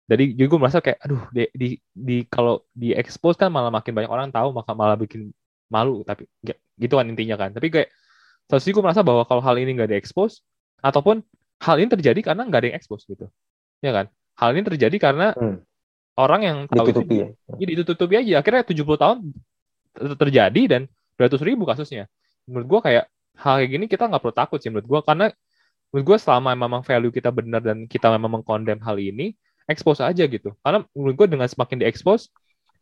[0.04, 3.96] Jadi jadi gue merasa kayak aduh di di, di kalau di expose kan malah makin
[3.96, 5.32] banyak orang tahu maka malah bikin
[5.72, 6.28] malu tapi
[6.76, 7.50] gitu kan intinya kan.
[7.56, 7.90] Tapi kayak
[8.52, 10.44] satu sisi gue merasa bahwa kalau hal ini nggak diekspos
[10.84, 11.24] ataupun
[11.64, 13.28] hal ini terjadi karena nggak ada yang expose gitu
[13.80, 15.58] ya kan hal ini terjadi karena hmm.
[16.18, 17.28] orang yang tahu ditutupi itu, ya.
[17.58, 18.34] Jadi ditutupi aja.
[18.42, 19.18] Akhirnya 70 tahun
[20.18, 20.82] terjadi dan
[21.18, 22.10] beratus ribu kasusnya.
[22.50, 23.06] Menurut gue kayak
[23.38, 25.34] hal kayak gini kita nggak perlu takut sih menurut gue karena
[25.90, 29.38] menurut gue selama memang value kita benar dan kita memang mengkondem hal ini,
[29.70, 30.58] expose aja gitu.
[30.66, 32.34] Karena menurut gue dengan semakin diekspos,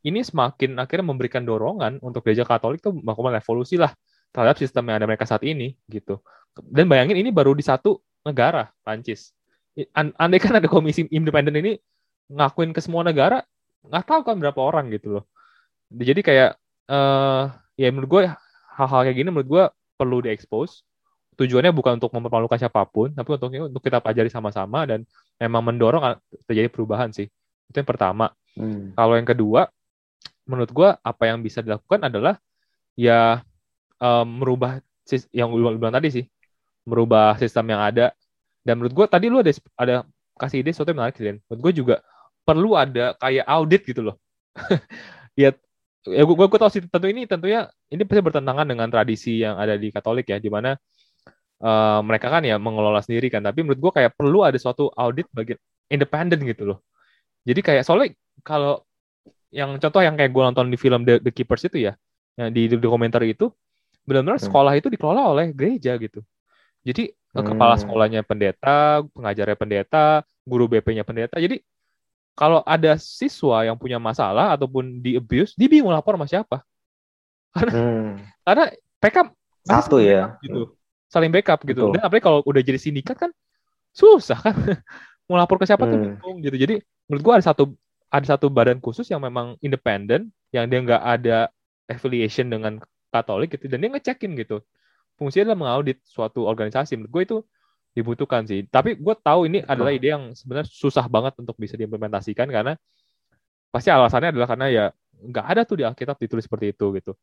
[0.07, 3.91] ini semakin akhirnya memberikan dorongan untuk gereja Katolik tuh melakukan revolusi lah
[4.31, 6.19] terhadap sistem yang ada mereka saat ini gitu.
[6.57, 9.31] Dan bayangin ini baru di satu negara, Prancis.
[9.95, 11.79] Andai kan ada komisi independen ini
[12.31, 13.43] ngakuin ke semua negara
[13.81, 15.23] nggak tahu kan berapa orang gitu loh.
[15.91, 16.55] Jadi kayak
[16.91, 18.21] uh, ya menurut gue
[18.77, 19.63] hal-hal kayak gini menurut gue
[19.95, 20.83] perlu diekspos.
[21.39, 25.07] Tujuannya bukan untuk mempermalukan siapa pun tapi untuk untuk kita pelajari sama-sama dan
[25.39, 27.31] memang mendorong terjadi perubahan sih.
[27.71, 28.35] Itu yang pertama.
[28.51, 28.91] Hmm.
[28.99, 29.71] kalau yang kedua
[30.43, 32.35] menurut gue apa yang bisa dilakukan adalah
[32.99, 33.39] ya
[34.01, 34.81] um, merubah
[35.31, 36.25] yang gue bilang tadi sih
[36.89, 38.11] merubah sistem yang ada
[38.65, 39.95] dan menurut gue tadi lu ada ada
[40.37, 41.95] kasih ide sesuatu yang menarik sih, Menurut gue juga
[42.41, 44.15] perlu ada kayak audit gitu loh.
[45.41, 45.53] ya
[46.05, 49.77] ya gue gue tahu sih tentu ini tentunya ini pasti bertentangan dengan tradisi yang ada
[49.77, 50.73] di Katolik ya, di mana
[51.61, 53.45] uh, mereka kan ya mengelola sendiri kan.
[53.45, 55.57] Tapi menurut gue kayak perlu ada suatu audit bagian
[55.89, 56.79] independen gitu loh.
[57.45, 58.13] Jadi kayak soalnya
[58.45, 58.85] kalau
[59.53, 61.93] yang contoh yang kayak gue nonton di film The, The Keepers itu ya,
[62.37, 63.49] yang di, di dokumenter itu
[64.05, 64.47] benar-benar hmm.
[64.49, 66.21] sekolah itu dikelola oleh gereja gitu.
[66.81, 67.45] Jadi hmm.
[67.45, 70.05] kepala sekolahnya pendeta, pengajarnya pendeta,
[70.45, 71.37] guru BP-nya pendeta.
[71.37, 71.61] Jadi
[72.33, 76.57] kalau ada siswa yang punya masalah ataupun di abuse, dia bingung lapor sama siapa.
[77.55, 78.11] Karena hmm.
[78.47, 78.65] karena
[79.03, 79.27] backup
[79.67, 80.39] satu ya.
[80.39, 80.71] Gitu.
[81.11, 81.91] Saling backup gitu.
[81.91, 81.99] Betul.
[81.99, 83.31] Dan apalagi kalau udah jadi sindikat kan
[83.91, 84.55] susah kan.
[85.27, 85.91] Mau lapor ke siapa hmm.
[85.91, 86.55] tuh bingung gitu.
[86.55, 86.75] Jadi
[87.11, 87.75] menurut gua ada satu
[88.11, 91.51] ada satu badan khusus yang memang independen yang dia nggak ada
[91.91, 92.79] affiliation dengan
[93.11, 94.63] Katolik gitu dan dia ngecekin gitu
[95.21, 96.97] fungsinya adalah mengaudit suatu organisasi.
[96.97, 97.37] Menurut gue itu
[97.93, 98.65] dibutuhkan sih.
[98.65, 102.73] Tapi gue tahu ini adalah ide yang sebenarnya susah banget untuk bisa diimplementasikan karena
[103.69, 104.85] pasti alasannya adalah karena ya
[105.21, 107.13] nggak ada tuh di Alkitab ditulis seperti itu gitu.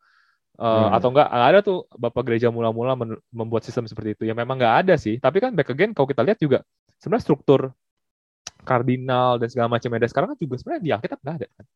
[0.55, 0.95] Uh, hmm.
[0.95, 2.95] Atau nggak ada tuh bapak gereja mula-mula
[3.35, 4.23] membuat sistem seperti itu.
[4.31, 5.19] Ya memang nggak ada sih.
[5.19, 6.63] Tapi kan back again kalau kita lihat juga
[7.03, 7.75] sebenarnya struktur
[8.63, 11.67] kardinal dan segala macam ada sekarang kan juga sebenarnya di Alkitab nggak ada kan.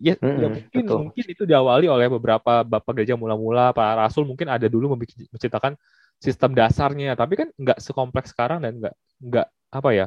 [0.00, 0.98] Ya, hmm, ya mungkin betul.
[1.08, 4.94] mungkin itu diawali oleh beberapa bapak gereja mula-mula para rasul mungkin ada dulu
[5.30, 5.78] menciptakan
[6.18, 10.06] sistem dasarnya tapi kan nggak sekompleks sekarang dan nggak nggak apa ya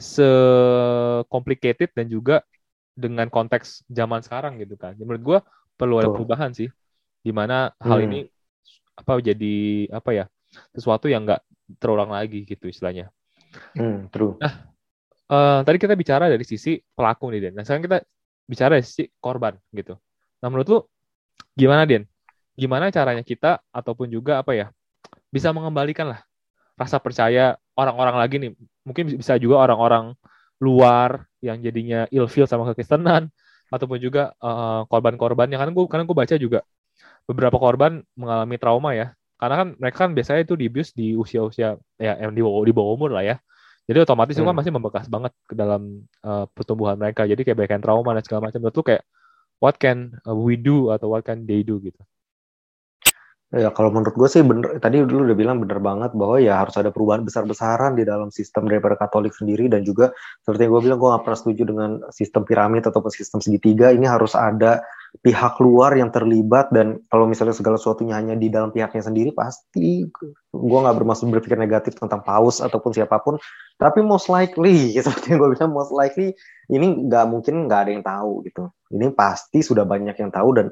[0.00, 2.40] se-complicated dan juga
[2.96, 4.96] dengan konteks zaman sekarang gitu kan.
[4.96, 5.38] Ya, menurut gue
[5.76, 6.72] perlu ada perubahan sih
[7.20, 8.06] di mana hal hmm.
[8.08, 8.20] ini
[8.96, 10.24] apa jadi apa ya
[10.72, 11.40] sesuatu yang nggak
[11.80, 13.12] terulang lagi gitu istilahnya.
[13.76, 14.40] Hmm, true.
[14.40, 14.72] Nah,
[15.28, 17.60] uh, tadi kita bicara dari sisi pelaku nih Dan.
[17.60, 17.98] Nah sekarang kita
[18.50, 19.94] bicara si korban gitu.
[20.42, 20.78] Nah menurut lu
[21.54, 22.10] gimana Den?
[22.58, 24.66] Gimana caranya kita ataupun juga apa ya
[25.30, 26.20] bisa mengembalikan lah
[26.74, 28.50] rasa percaya orang-orang lagi nih.
[28.82, 30.18] Mungkin bisa juga orang-orang
[30.58, 33.30] luar yang jadinya ilfil sama kekristenan
[33.70, 36.60] ataupun juga uh, korban-korbannya kan gue karena gue baca juga
[37.24, 42.12] beberapa korban mengalami trauma ya karena kan mereka kan biasanya itu dibius di usia-usia ya
[42.20, 43.36] yang di bawah, di bawah umur lah ya
[43.90, 44.46] jadi otomatis hmm.
[44.46, 47.26] itu kan masih membekas banget ke dalam uh, pertumbuhan mereka.
[47.26, 48.62] Jadi kayak banyak trauma dan segala macam.
[48.62, 49.02] Itu kayak
[49.58, 51.98] what can uh, we do atau what can they do gitu.
[53.50, 56.78] Ya kalau menurut gue sih bener, tadi dulu udah bilang bener banget bahwa ya harus
[56.78, 60.14] ada perubahan besar-besaran di dalam sistem daripada Katolik sendiri dan juga
[60.46, 64.06] seperti yang gue bilang gue gak pernah setuju dengan sistem piramid ataupun sistem segitiga ini
[64.06, 64.86] harus ada
[65.18, 70.06] pihak luar yang terlibat dan kalau misalnya segala sesuatunya hanya di dalam pihaknya sendiri pasti
[70.54, 73.34] gue nggak bermaksud berpikir negatif tentang paus ataupun siapa pun.
[73.74, 76.32] Tapi most likely seperti yang gue bilang most likely
[76.70, 78.70] ini nggak mungkin nggak ada yang tahu gitu.
[78.94, 80.66] Ini pasti sudah banyak yang tahu dan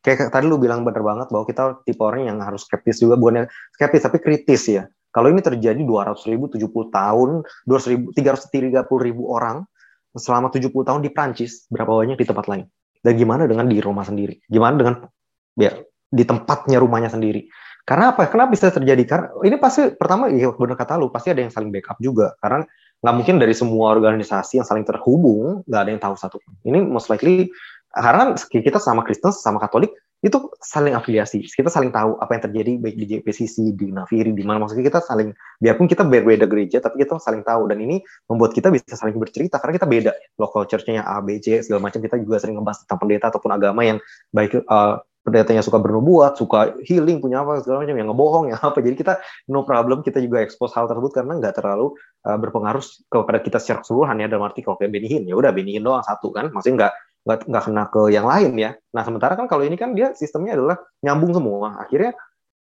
[0.00, 3.50] kayak tadi lu bilang bener banget bahwa kita tipe orang yang harus skeptis juga bukannya
[3.74, 4.86] skeptis tapi kritis ya.
[5.10, 9.66] Kalau ini terjadi 200 ribu 70 tahun 200 ribu 330 ribu orang
[10.14, 14.04] selama 70 tahun di Prancis berapa banyak di tempat lain dan gimana dengan di rumah
[14.04, 14.40] sendiri?
[14.46, 14.94] Gimana dengan
[15.56, 15.72] ya
[16.10, 17.48] di tempatnya rumahnya sendiri?
[17.84, 18.28] Karena apa?
[18.28, 19.02] Kenapa bisa terjadi?
[19.08, 22.62] Karena ini pasti pertama ya benar kata lu pasti ada yang saling backup juga karena
[23.00, 26.36] nggak mungkin dari semua organisasi yang saling terhubung nggak ada yang tahu satu.
[26.68, 27.48] Ini most likely
[27.90, 32.72] karena kita sama Kristen sama Katolik itu saling afiliasi kita saling tahu apa yang terjadi
[32.76, 34.60] baik di JPCC di Naviri di mana.
[34.60, 37.72] Maksudnya kita saling biarpun kita berbeda gereja tapi kita saling tahu.
[37.72, 40.12] Dan ini membuat kita bisa saling bercerita karena kita beda.
[40.36, 43.80] Local churchnya A B C segala macam kita juga sering ngebahas tentang pendeta ataupun agama
[43.80, 48.56] yang baik uh, pendetanya suka bernubuat, suka healing, punya apa segala macam yang ngebohong ya
[48.60, 48.76] apa.
[48.80, 51.96] Jadi kita no problem kita juga expose hal tersebut karena nggak terlalu
[52.28, 55.80] uh, berpengaruh kepada kita secara keseluruhan ya dalam arti kalau kayak Benihin ya udah Benihin
[55.80, 56.94] doang satu kan, maksudnya nggak
[57.26, 58.70] nggak nggak kena ke yang lain ya.
[58.96, 61.84] Nah sementara kan kalau ini kan dia sistemnya adalah nyambung semua.
[61.84, 62.16] Akhirnya,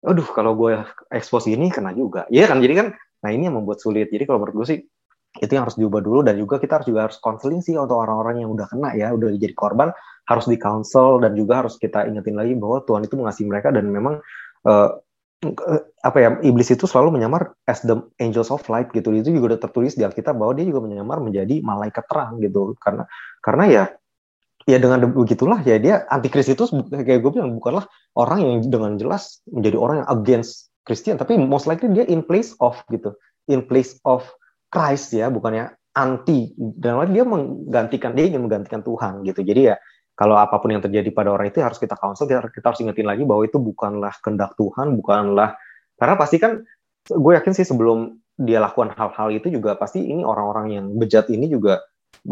[0.04, 0.80] aduh kalau gue
[1.12, 2.24] expose ini kena juga.
[2.32, 2.86] Iya kan jadi kan,
[3.24, 4.08] nah ini yang membuat sulit.
[4.08, 4.78] Jadi kalau menurut gue sih
[5.36, 8.40] itu yang harus diubah dulu dan juga kita harus juga harus konseling sih untuk orang-orang
[8.40, 9.92] yang udah kena ya udah jadi korban
[10.26, 13.84] harus di counsel dan juga harus kita ingetin lagi bahwa Tuhan itu mengasihi mereka dan
[13.92, 14.24] memang
[14.64, 14.90] uh,
[16.00, 19.60] apa ya iblis itu selalu menyamar as the angels of light gitu itu juga udah
[19.60, 23.04] tertulis di Alkitab bahwa dia juga menyamar menjadi malaikat terang gitu karena
[23.44, 23.84] karena ya
[24.66, 27.86] ya dengan begitulah ya dia antikris itu kayak gue bilang bukanlah
[28.18, 32.52] orang yang dengan jelas menjadi orang yang against Christian tapi most likely dia in place
[32.58, 33.14] of gitu
[33.46, 34.26] in place of
[34.70, 39.40] Christ ya bukannya anti dan dia menggantikan dia ingin menggantikan Tuhan gitu.
[39.40, 39.80] Jadi ya
[40.12, 43.08] kalau apa pun yang terjadi pada orang itu harus kita counsel, kita, kita harus ingetin
[43.08, 45.56] lagi bahwa itu bukanlah kehendak Tuhan, bukanlah
[45.96, 46.60] karena pasti kan
[47.08, 51.48] gue yakin sih sebelum dia lakukan hal-hal itu juga pasti ini orang-orang yang bejat ini
[51.48, 51.80] juga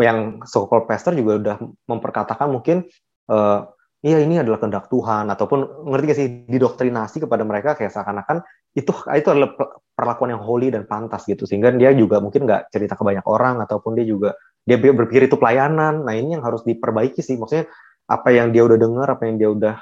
[0.01, 1.57] yang so-called pastor juga udah
[1.91, 2.89] memperkatakan mungkin
[3.31, 3.69] uh,
[4.03, 8.43] iya ini adalah kehendak Tuhan ataupun ngerti gak sih didoktrinasi kepada mereka kayak seakan-akan
[8.75, 9.55] itu itu adalah
[9.95, 13.63] perlakuan yang holy dan pantas gitu sehingga dia juga mungkin nggak cerita ke banyak orang
[13.63, 16.03] ataupun dia juga dia berpikir itu pelayanan.
[16.03, 17.37] Nah ini yang harus diperbaiki sih.
[17.37, 17.69] Maksudnya
[18.09, 19.75] apa yang dia udah dengar, apa yang dia udah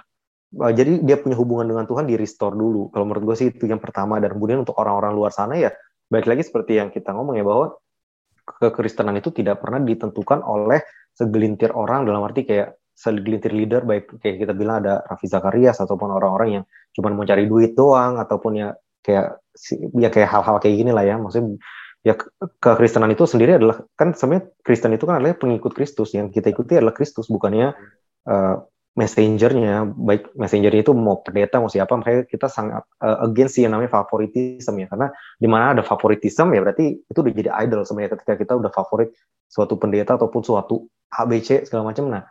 [0.58, 2.90] uh, jadi dia punya hubungan dengan Tuhan di restore dulu.
[2.90, 4.18] Kalau menurut gue sih itu yang pertama.
[4.18, 5.70] Dan kemudian untuk orang-orang luar sana ya,
[6.10, 7.78] baik lagi seperti yang kita ngomong ya bahwa
[8.42, 14.46] kekristenan itu tidak pernah ditentukan oleh segelintir orang dalam arti kayak segelintir leader baik kayak
[14.46, 18.68] kita bilang ada Raffi Zakarias ataupun orang-orang yang cuma mau cari duit doang ataupun ya
[19.02, 19.40] kayak
[19.96, 21.16] ya kayak hal-hal kayak gini lah ya.
[21.18, 21.58] Maksudnya
[22.02, 22.14] ya
[22.58, 26.74] kekristenan itu sendiri adalah kan sebenarnya Kristen itu kan adalah pengikut Kristus yang kita ikuti
[26.74, 27.74] adalah Kristus bukannya
[28.26, 28.56] uh,
[28.92, 33.88] messengernya baik messengernya itu mau pendeta mau siapa makanya kita sangat uh, against yang namanya
[33.88, 34.86] favoritism ya.
[34.88, 35.08] Karena
[35.40, 39.16] di mana ada favoritism ya berarti itu udah jadi idol sebenarnya ketika kita udah favorit
[39.48, 42.12] suatu pendeta ataupun suatu ABC segala macam.
[42.12, 42.28] Nah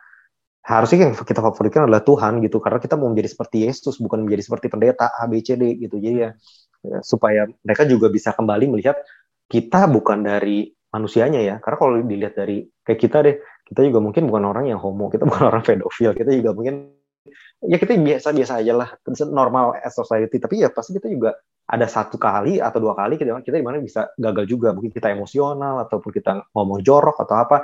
[0.62, 4.42] harusnya yang kita favoritkan adalah Tuhan gitu karena kita mau menjadi seperti Yesus bukan menjadi
[4.46, 5.98] seperti pendeta ABCD gitu.
[5.98, 6.30] Jadi ya,
[6.86, 9.02] ya supaya mereka juga bisa kembali melihat
[9.50, 11.54] kita bukan dari manusianya ya.
[11.58, 13.36] Karena kalau dilihat dari kayak kita deh
[13.72, 16.92] kita juga mungkin bukan orang yang homo kita bukan orang pedofil kita juga mungkin
[17.62, 18.88] ya kita biasa-biasa aja lah
[19.30, 20.42] normal as society.
[20.42, 21.38] Tapi ya pasti kita juga
[21.70, 24.74] ada satu kali atau dua kali kita kita di mana bisa gagal juga.
[24.74, 27.56] Mungkin kita emosional ataupun kita ngomong jorok atau apa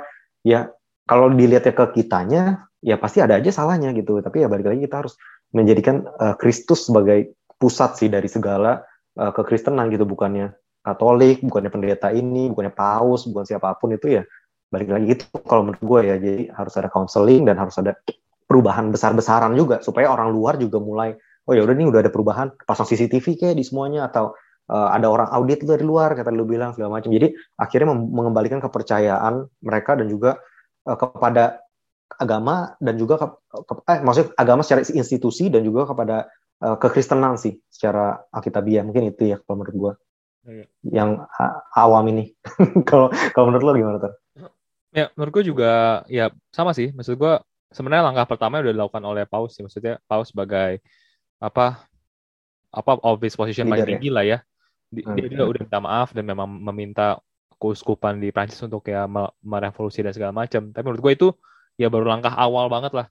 [0.43, 0.71] ya
[1.03, 4.23] kalau dilihatnya ke kitanya ya pasti ada aja salahnya gitu.
[4.23, 5.19] Tapi ya balik lagi kita harus
[5.51, 8.87] menjadikan uh, Kristus sebagai pusat sih dari segala
[9.19, 10.07] uh, kekristenan gitu.
[10.07, 14.23] Bukannya Katolik, bukannya pendeta ini, bukannya paus, bukan siapa pun itu ya
[14.69, 17.97] balik lagi itu kalau menurut gue ya jadi harus ada counseling dan harus ada
[18.45, 21.17] perubahan besar-besaran juga supaya orang luar juga mulai
[21.49, 24.37] oh ya udah nih udah ada perubahan pasang CCTV kayak di semuanya atau
[24.69, 29.49] uh, ada orang audit dari luar kata lu bilang segala macam jadi akhirnya mengembalikan kepercayaan
[29.65, 30.37] mereka dan juga
[30.85, 31.65] uh, kepada
[32.17, 36.29] agama dan juga ke, ke, eh maksudnya agama secara institusi dan juga kepada
[36.61, 39.93] uh, kekristenan sih secara alkitabiah mungkin itu ya kalau menurut gue
[40.49, 40.65] Iya.
[40.87, 41.09] yang
[41.75, 42.31] awam ini.
[42.89, 44.13] Kalau kalau menurut lo gimana tuh?
[44.99, 46.91] Ya, menurut gue juga ya sama sih.
[46.91, 47.33] Maksud gue
[47.71, 49.63] sebenarnya langkah pertama udah dilakukan oleh Paus sih.
[49.63, 50.83] Maksudnya Paus sebagai
[51.39, 51.87] apa
[52.69, 53.89] apa office position Leader, paling ya?
[53.95, 54.15] tinggi ya?
[54.15, 54.37] lah ya.
[54.89, 55.15] Dia, hmm.
[55.31, 57.21] dia udah minta maaf dan memang meminta
[57.59, 59.07] keuskupan di Prancis untuk ya
[59.39, 60.73] merevolusi dan segala macam.
[60.75, 61.27] Tapi menurut gue itu
[61.79, 63.07] ya baru langkah awal banget lah.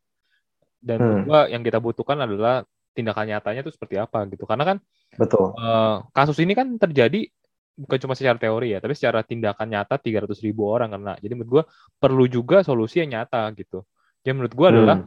[0.83, 1.05] Dan hmm.
[1.07, 4.45] menurut gue yang kita butuhkan adalah tindakan nyatanya itu seperti apa gitu.
[4.45, 4.77] Karena kan
[5.17, 7.31] betul uh, kasus ini kan terjadi
[7.79, 11.15] bukan cuma secara teori ya, tapi secara tindakan nyata 300 ribu orang kena.
[11.23, 11.65] Jadi menurut gue
[12.03, 13.87] perlu juga solusi yang nyata gitu.
[14.27, 14.75] Jadi menurut gue hmm.
[14.75, 14.99] adalah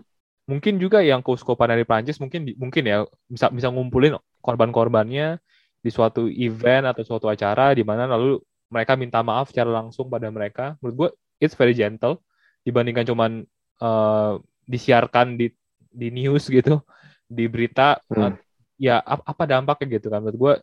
[0.48, 5.38] mungkin juga yang keuskopan dari Prancis mungkin mungkin ya bisa bisa ngumpulin korban-korbannya
[5.84, 10.32] di suatu event atau suatu acara di mana lalu mereka minta maaf secara langsung pada
[10.32, 10.80] mereka.
[10.80, 11.10] Menurut gue
[11.44, 12.24] it's very gentle
[12.64, 13.44] dibandingkan cuman
[13.84, 15.52] uh, disiarkan di
[15.92, 16.80] di news gitu
[17.28, 18.16] di berita hmm.
[18.16, 18.32] uh,
[18.80, 20.54] ya apa, dampaknya gitu kan menurut gue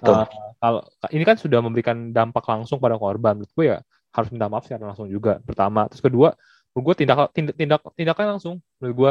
[0.00, 0.26] uh,
[0.56, 0.80] kalau
[1.12, 3.36] ini kan sudah memberikan dampak langsung pada korban.
[3.36, 3.78] Menurut gue ya
[4.12, 5.88] harus minta maaf secara langsung juga pertama.
[5.92, 6.28] Terus kedua
[6.72, 8.54] menurut gue tindak tindak tindak tindakan langsung.
[8.80, 9.10] Menurut gue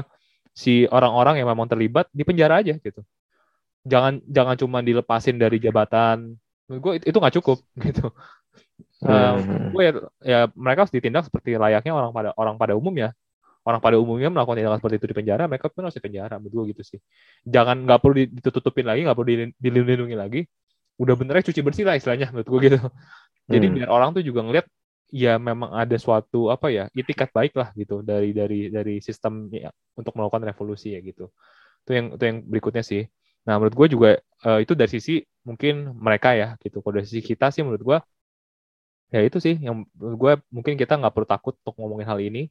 [0.52, 3.02] si orang-orang yang memang terlibat di penjara aja gitu.
[3.86, 6.38] Jangan jangan cuma dilepasin dari jabatan.
[6.70, 8.08] Menurut gue itu, itu nggak cukup gitu.
[9.02, 9.10] Hmm.
[9.10, 9.36] uh,
[9.74, 13.13] gue ya, ya mereka harus ditindak seperti layaknya orang pada orang pada umum ya.
[13.62, 16.65] Orang pada umumnya melakukan tindakan seperti itu di penjara, mereka pun harus di penjara, berdua
[16.65, 16.98] gitu sih.
[17.46, 20.41] Jangan nggak perlu ditutupin lagi, nggak perlu dilindungi lagi.
[21.02, 22.78] Udah benernya cuci bersih lah istilahnya menurut gue gitu.
[23.50, 23.76] Jadi hmm.
[23.82, 24.66] biar orang tuh juga ngeliat
[25.12, 29.74] ya memang ada suatu apa ya itikat baik lah gitu dari dari dari sistem ya,
[29.98, 31.34] untuk melakukan revolusi ya gitu.
[31.84, 33.10] Itu yang itu yang berikutnya sih.
[33.50, 34.10] Nah menurut gue juga
[34.46, 36.86] uh, itu dari sisi mungkin mereka ya gitu.
[36.86, 37.98] Kalau dari sisi kita sih menurut gue
[39.12, 42.48] ya itu sih yang menurut gue mungkin kita nggak perlu takut untuk ngomongin hal ini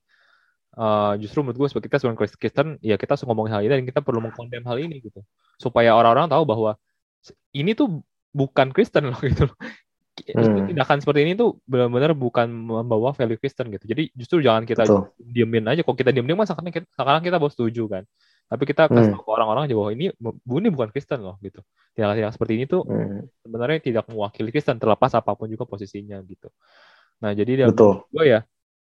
[0.77, 3.87] uh, justru menurut gue sebagai kita sebagai Kristen ya kita harus ngomongin hal ini dan
[3.89, 5.25] kita perlu mengkondem hal ini gitu
[5.57, 6.77] supaya orang-orang tahu bahwa
[7.57, 9.51] ini tuh bukan Kristen loh gitu
[10.29, 10.71] hmm.
[10.73, 13.85] tindakan seperti ini tuh benar-benar bukan membawa value Kristen gitu.
[13.89, 15.11] Jadi justru jangan kita Betul.
[15.17, 15.81] diemin aja.
[15.81, 18.03] Kok kita diem-diem masa sekarang kita, sekarang kita baru setuju kan?
[18.51, 19.31] Tapi kita kasih hmm.
[19.31, 21.63] orang-orang aja bahwa ini ini bukan Kristen loh gitu.
[21.95, 23.47] Tindakan seperti ini tuh hmm.
[23.47, 26.51] sebenarnya tidak mewakili Kristen terlepas apa pun juga posisinya gitu.
[27.23, 28.41] Nah jadi dari gue ya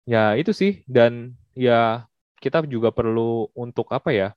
[0.08, 0.82] ya itu sih.
[0.88, 2.08] Dan ya
[2.39, 4.30] kita juga perlu untuk apa ya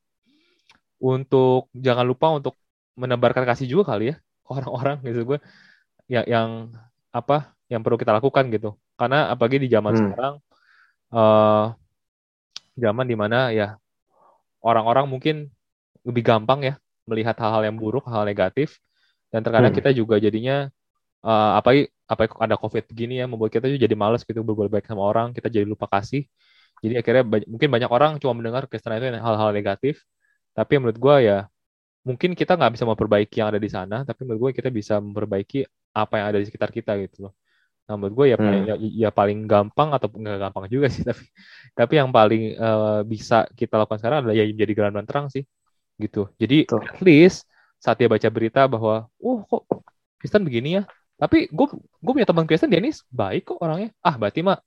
[0.98, 2.54] untuk jangan lupa untuk
[2.94, 4.16] menebarkan kasih juga kali ya
[4.52, 5.38] orang-orang gitu gue
[6.08, 6.72] ya yang
[7.14, 10.00] apa yang perlu kita lakukan gitu karena apalagi di zaman hmm.
[10.00, 10.34] sekarang
[11.14, 11.66] uh,
[12.74, 13.78] zaman di mana ya
[14.64, 15.48] orang-orang mungkin
[16.04, 18.80] lebih gampang ya melihat hal-hal yang buruk, hal, -hal negatif,
[19.28, 19.80] dan terkadang hmm.
[19.80, 20.72] kita juga jadinya
[21.20, 24.88] uh, apa apa ada covid gini ya membuat kita juga jadi males gitu berbuat baik
[24.88, 26.24] sama orang, kita jadi lupa kasih.
[26.84, 30.04] Jadi akhirnya banyak, mungkin banyak orang cuma mendengar Kristen itu hal-hal negatif,
[30.52, 31.38] tapi menurut gue ya
[32.04, 35.64] mungkin kita nggak bisa memperbaiki yang ada di sana, tapi menurut gue kita bisa memperbaiki
[35.96, 37.32] apa yang ada di sekitar kita gitu loh.
[37.84, 38.64] Nah, menurut gue ya, hmm.
[38.64, 41.24] ya, ya paling gampang atau nggak gampang juga sih, tapi
[41.72, 45.44] tapi yang paling uh, bisa kita lakukan sekarang adalah ya jadi gerangan terang sih,
[45.96, 46.28] gitu.
[46.36, 46.80] Jadi Tuh.
[46.80, 47.48] at least
[47.80, 49.64] saat dia baca berita bahwa, oh kok
[50.20, 50.82] Kristen begini ya,
[51.16, 53.92] tapi gue gue punya teman Kristen dia ini baik kok orangnya.
[54.04, 54.60] Ah berarti mah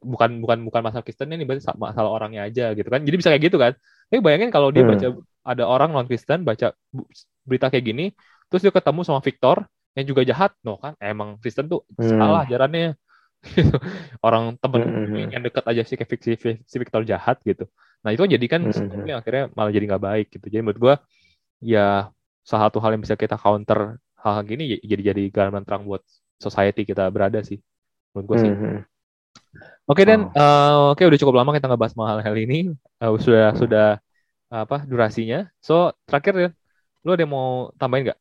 [0.00, 3.04] bukan bukan bukan masalah Kristennya nih, berarti masalah orangnya aja gitu kan.
[3.04, 3.72] Jadi bisa kayak gitu kan.
[4.08, 4.92] Tapi bayangin kalau dia hmm.
[4.96, 5.08] baca
[5.46, 6.74] ada orang non Kristen baca
[7.46, 8.06] berita kayak gini,
[8.50, 9.62] terus dia ketemu sama Victor
[9.96, 12.20] yang juga jahat no kan emang Kristen tuh hmm.
[12.20, 12.94] salah ajarannya
[14.26, 15.32] orang temen hmm.
[15.32, 17.64] yang dekat aja sih kayak si, si Victor jahat gitu
[18.04, 19.08] nah itu jadi kan hmm.
[19.08, 20.94] yang akhirnya malah jadi nggak baik gitu jadi menurut gue
[21.64, 22.12] ya
[22.44, 26.04] salah satu hal yang bisa kita counter hal, -hal gini jadi jadi garam terang buat
[26.36, 27.58] society kita berada sih
[28.12, 28.80] menurut gue sih hmm.
[29.86, 30.34] Oke okay, dan oh.
[30.34, 33.88] uh, oke okay, udah cukup lama kita ngebahas hal hal ini uh, sudah sudah
[34.50, 35.50] apa durasinya.
[35.62, 36.50] So terakhir ya,
[37.02, 38.20] lu ada yang mau tambahin nggak?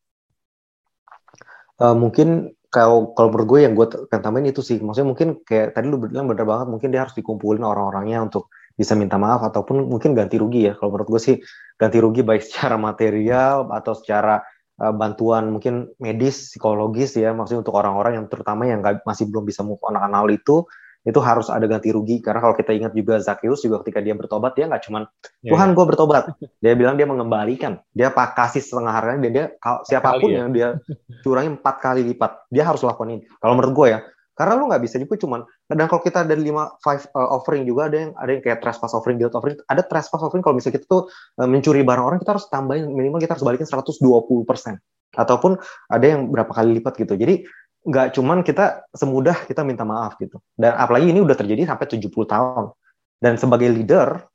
[1.81, 5.75] uh, mungkin kalau kalau menurut gue yang gue akan tambahin itu sih maksudnya mungkin kayak
[5.79, 9.87] tadi lu bilang bener banget mungkin dia harus dikumpulin orang-orangnya untuk bisa minta maaf ataupun
[9.87, 11.35] mungkin ganti rugi ya kalau menurut gue sih
[11.79, 14.43] ganti rugi baik secara material atau secara
[14.83, 19.47] uh, bantuan mungkin medis psikologis ya maksudnya untuk orang-orang yang terutama yang gak, masih belum
[19.47, 20.67] bisa move on akan hal itu
[21.05, 24.57] itu harus ada ganti rugi karena kalau kita ingat juga Zakheus juga ketika dia bertobat
[24.57, 25.05] dia nggak cuman
[25.45, 25.53] yeah.
[25.53, 26.23] Tuhan gue bertobat.
[26.57, 27.77] Dia bilang dia mengembalikan.
[27.93, 30.43] Dia pak kasih setengah harganya dan dia kalau siapa pun ya.
[30.43, 30.67] yang dia
[31.21, 33.23] curangin empat kali lipat dia harus lakukan ini.
[33.37, 33.99] Kalau menurut gue ya
[34.35, 35.41] karena lu nggak bisa juga cuman
[35.71, 38.91] dan kalau kita ada lima five uh, offering juga ada yang ada yang kayak trespass
[38.91, 41.07] offering guilt offering ada trespass offering kalau misalnya kita tuh
[41.39, 43.95] uh, mencuri barang orang kita harus tambahin minimal kita harus balikin 120
[44.43, 44.75] persen.
[45.15, 45.55] Ataupun
[45.87, 47.15] ada yang berapa kali lipat gitu.
[47.15, 47.47] Jadi
[47.85, 50.41] nggak cuman kita semudah kita minta maaf gitu.
[50.57, 52.73] Dan apalagi ini udah terjadi sampai 70 tahun.
[53.21, 54.25] Dan sebagai leader,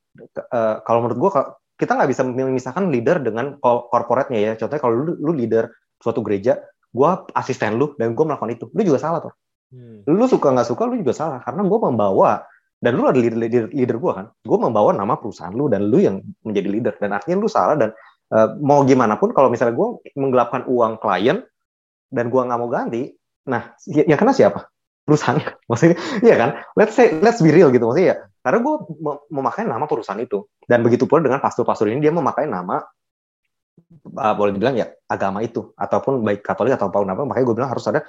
[0.54, 1.30] uh, kalau menurut gue
[1.76, 4.52] kita nggak bisa memisahkan leader dengan korporatnya ya.
[4.54, 5.66] Contohnya kalau lu, lu leader
[5.98, 6.62] suatu gereja,
[6.94, 9.34] gue asisten lu dan gue melakukan itu, lu juga salah tuh.
[9.70, 10.02] Hmm.
[10.06, 12.42] Lu suka nggak suka, lu juga salah karena gue membawa
[12.80, 16.00] dan lu ada leader leader, leader gue kan, gue membawa nama perusahaan lu dan lu
[16.00, 17.92] yang menjadi leader dan artinya lu salah dan
[18.32, 21.44] uh, mau gimana pun kalau misalnya gue menggelapkan uang klien
[22.10, 23.14] dan gue nggak mau ganti,
[23.48, 24.68] Nah, ya, yang kena siapa?
[25.07, 25.40] Perusahaan.
[25.70, 26.50] Maksudnya, iya kan?
[26.76, 27.87] Let's say, let's be real gitu.
[27.88, 28.74] Maksudnya ya, karena gue
[29.33, 30.44] memakai nama perusahaan itu.
[30.64, 32.85] Dan begitu pula dengan pastor-pastor ini, dia memakai nama,
[34.16, 35.72] uh, boleh dibilang ya, agama itu.
[35.76, 38.05] Ataupun baik Katolik atau apa pun apa, makanya gue bilang harus ada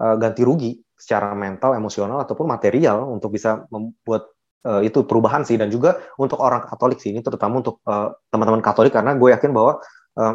[0.00, 4.30] uh, ganti rugi secara mental, emosional, ataupun material untuk bisa membuat
[4.68, 5.56] uh, itu perubahan sih.
[5.56, 9.50] Dan juga untuk orang Katolik sih, ini terutama untuk uh, teman-teman Katolik, karena gue yakin
[9.50, 9.80] bahwa
[10.20, 10.34] uh,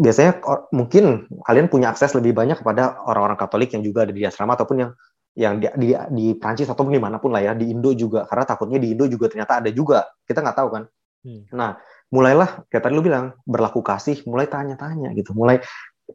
[0.00, 0.40] biasanya
[0.72, 4.76] mungkin kalian punya akses lebih banyak kepada orang-orang Katolik yang juga ada di asrama ataupun
[4.80, 4.90] yang
[5.36, 8.24] yang di, di, di Prancis ataupun di mana pun lah ya di Indo juga.
[8.24, 10.08] Karena takutnya di Indo juga ternyata ada juga.
[10.24, 10.84] Kita nggak tahu kan?
[11.20, 11.44] Hmm.
[11.52, 11.76] nah
[12.08, 15.36] mulailah kayak tadi lu bilang berlaku kasih mulai tanya-tanya gitu.
[15.36, 15.60] Mulai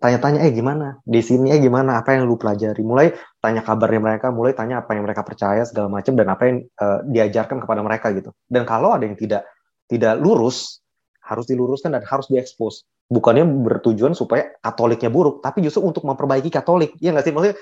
[0.01, 0.97] tanya-tanya eh gimana?
[1.05, 2.01] Di sini eh gimana?
[2.01, 2.81] Apa yang lu pelajari?
[2.81, 6.57] Mulai tanya kabarnya mereka mulai tanya apa yang mereka percaya segala macam dan apa yang
[6.81, 8.33] uh, diajarkan kepada mereka gitu.
[8.49, 9.45] Dan kalau ada yang tidak
[9.85, 10.81] tidak lurus
[11.21, 16.97] harus diluruskan dan harus diekspos bukannya bertujuan supaya Katoliknya buruk, tapi justru untuk memperbaiki Katolik.
[16.97, 17.33] Ya nggak sih?
[17.33, 17.57] Maksudnya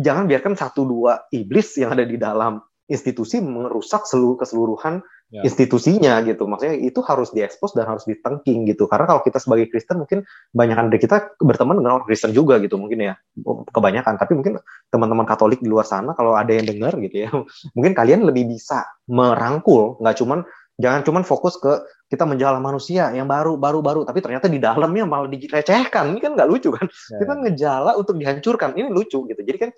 [0.00, 5.44] jangan biarkan satu dua iblis yang ada di dalam institusi merusak seluruh keseluruhan ya.
[5.44, 6.48] institusinya gitu.
[6.48, 8.88] Maksudnya itu harus diekspos dan harus ditengking gitu.
[8.88, 10.24] Karena kalau kita sebagai Kristen mungkin
[10.56, 13.14] banyak dari kita berteman dengan orang Kristen juga gitu mungkin ya
[13.44, 14.16] kebanyakan.
[14.16, 14.56] Tapi mungkin
[14.88, 17.30] teman-teman Katolik di luar sana kalau ada yang dengar gitu ya,
[17.76, 20.48] mungkin kalian lebih bisa merangkul, nggak cuman
[20.78, 24.00] jangan cuman fokus ke kita menjala manusia yang baru baru baru.
[24.06, 26.86] Tapi ternyata di dalamnya malah direcehkan ini kan nggak lucu kan?
[26.86, 27.40] Ya, kita ya.
[27.44, 28.78] ngejala untuk dihancurkan.
[28.78, 29.40] Ini lucu gitu.
[29.42, 29.70] Jadi kan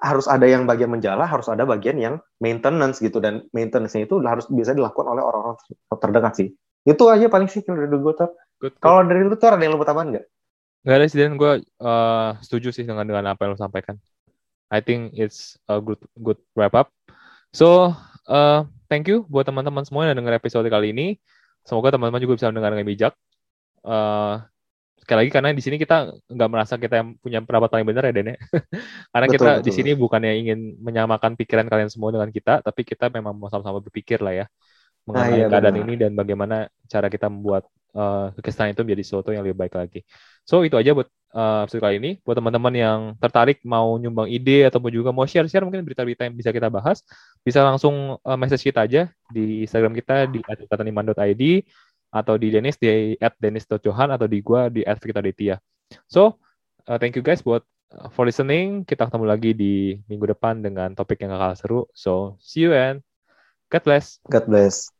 [0.00, 3.20] harus ada yang bagian menjala harus ada bagian yang maintenance gitu.
[3.20, 5.58] Dan maintenance itu harus bisa dilakukan oleh orang-orang
[6.00, 6.48] terdekat sih.
[6.86, 8.14] Itu aja paling sih dari gue
[8.80, 10.26] kalau dari lu tuh ada yang lu tambahan nggak?
[10.84, 11.34] Nggak ada sih dan.
[11.36, 11.52] Gue
[11.82, 14.00] uh, setuju sih dengan dengan apa yang lu sampaikan.
[14.72, 16.88] I think it's a good good wrap up.
[17.52, 17.92] So
[18.28, 21.16] uh, thank you buat teman-teman semua yang dengar episode kali ini.
[21.64, 23.12] Semoga teman-teman juga bisa mendengar dengan bijak.
[23.84, 24.40] Uh,
[25.04, 28.12] sekali lagi karena di sini kita nggak merasa kita yang punya pendapat paling benar ya
[28.16, 28.36] Den ya.
[29.12, 29.64] karena betul, kita betul.
[29.64, 33.80] di sini bukannya ingin menyamakan pikiran kalian semua dengan kita, tapi kita memang mau sama-sama
[33.84, 34.46] berpikir lah ya
[35.04, 35.84] mengenai nah, iya, keadaan benar.
[35.84, 36.56] ini dan bagaimana
[36.88, 40.00] cara kita membuat uh, kekesalan itu menjadi sesuatu yang lebih baik lagi.
[40.48, 42.10] So itu aja buat uh, episode kali ini.
[42.22, 46.54] Buat teman-teman yang tertarik mau nyumbang ide ataupun juga mau share-share mungkin berita-berita yang bisa
[46.54, 47.02] kita bahas,
[47.42, 51.42] bisa langsung uh, message kita aja di Instagram kita di @kataniman.id
[52.14, 55.58] atau di Dennis di @dennis.johan atau di gua di @fikitaditya.
[56.06, 56.38] So,
[56.86, 57.66] uh, thank you guys buat
[58.14, 58.86] for listening.
[58.86, 61.80] Kita ketemu lagi di minggu depan dengan topik yang gak kalah seru.
[61.92, 63.02] So, see you and
[63.68, 64.22] God bless.
[64.30, 64.94] God bless.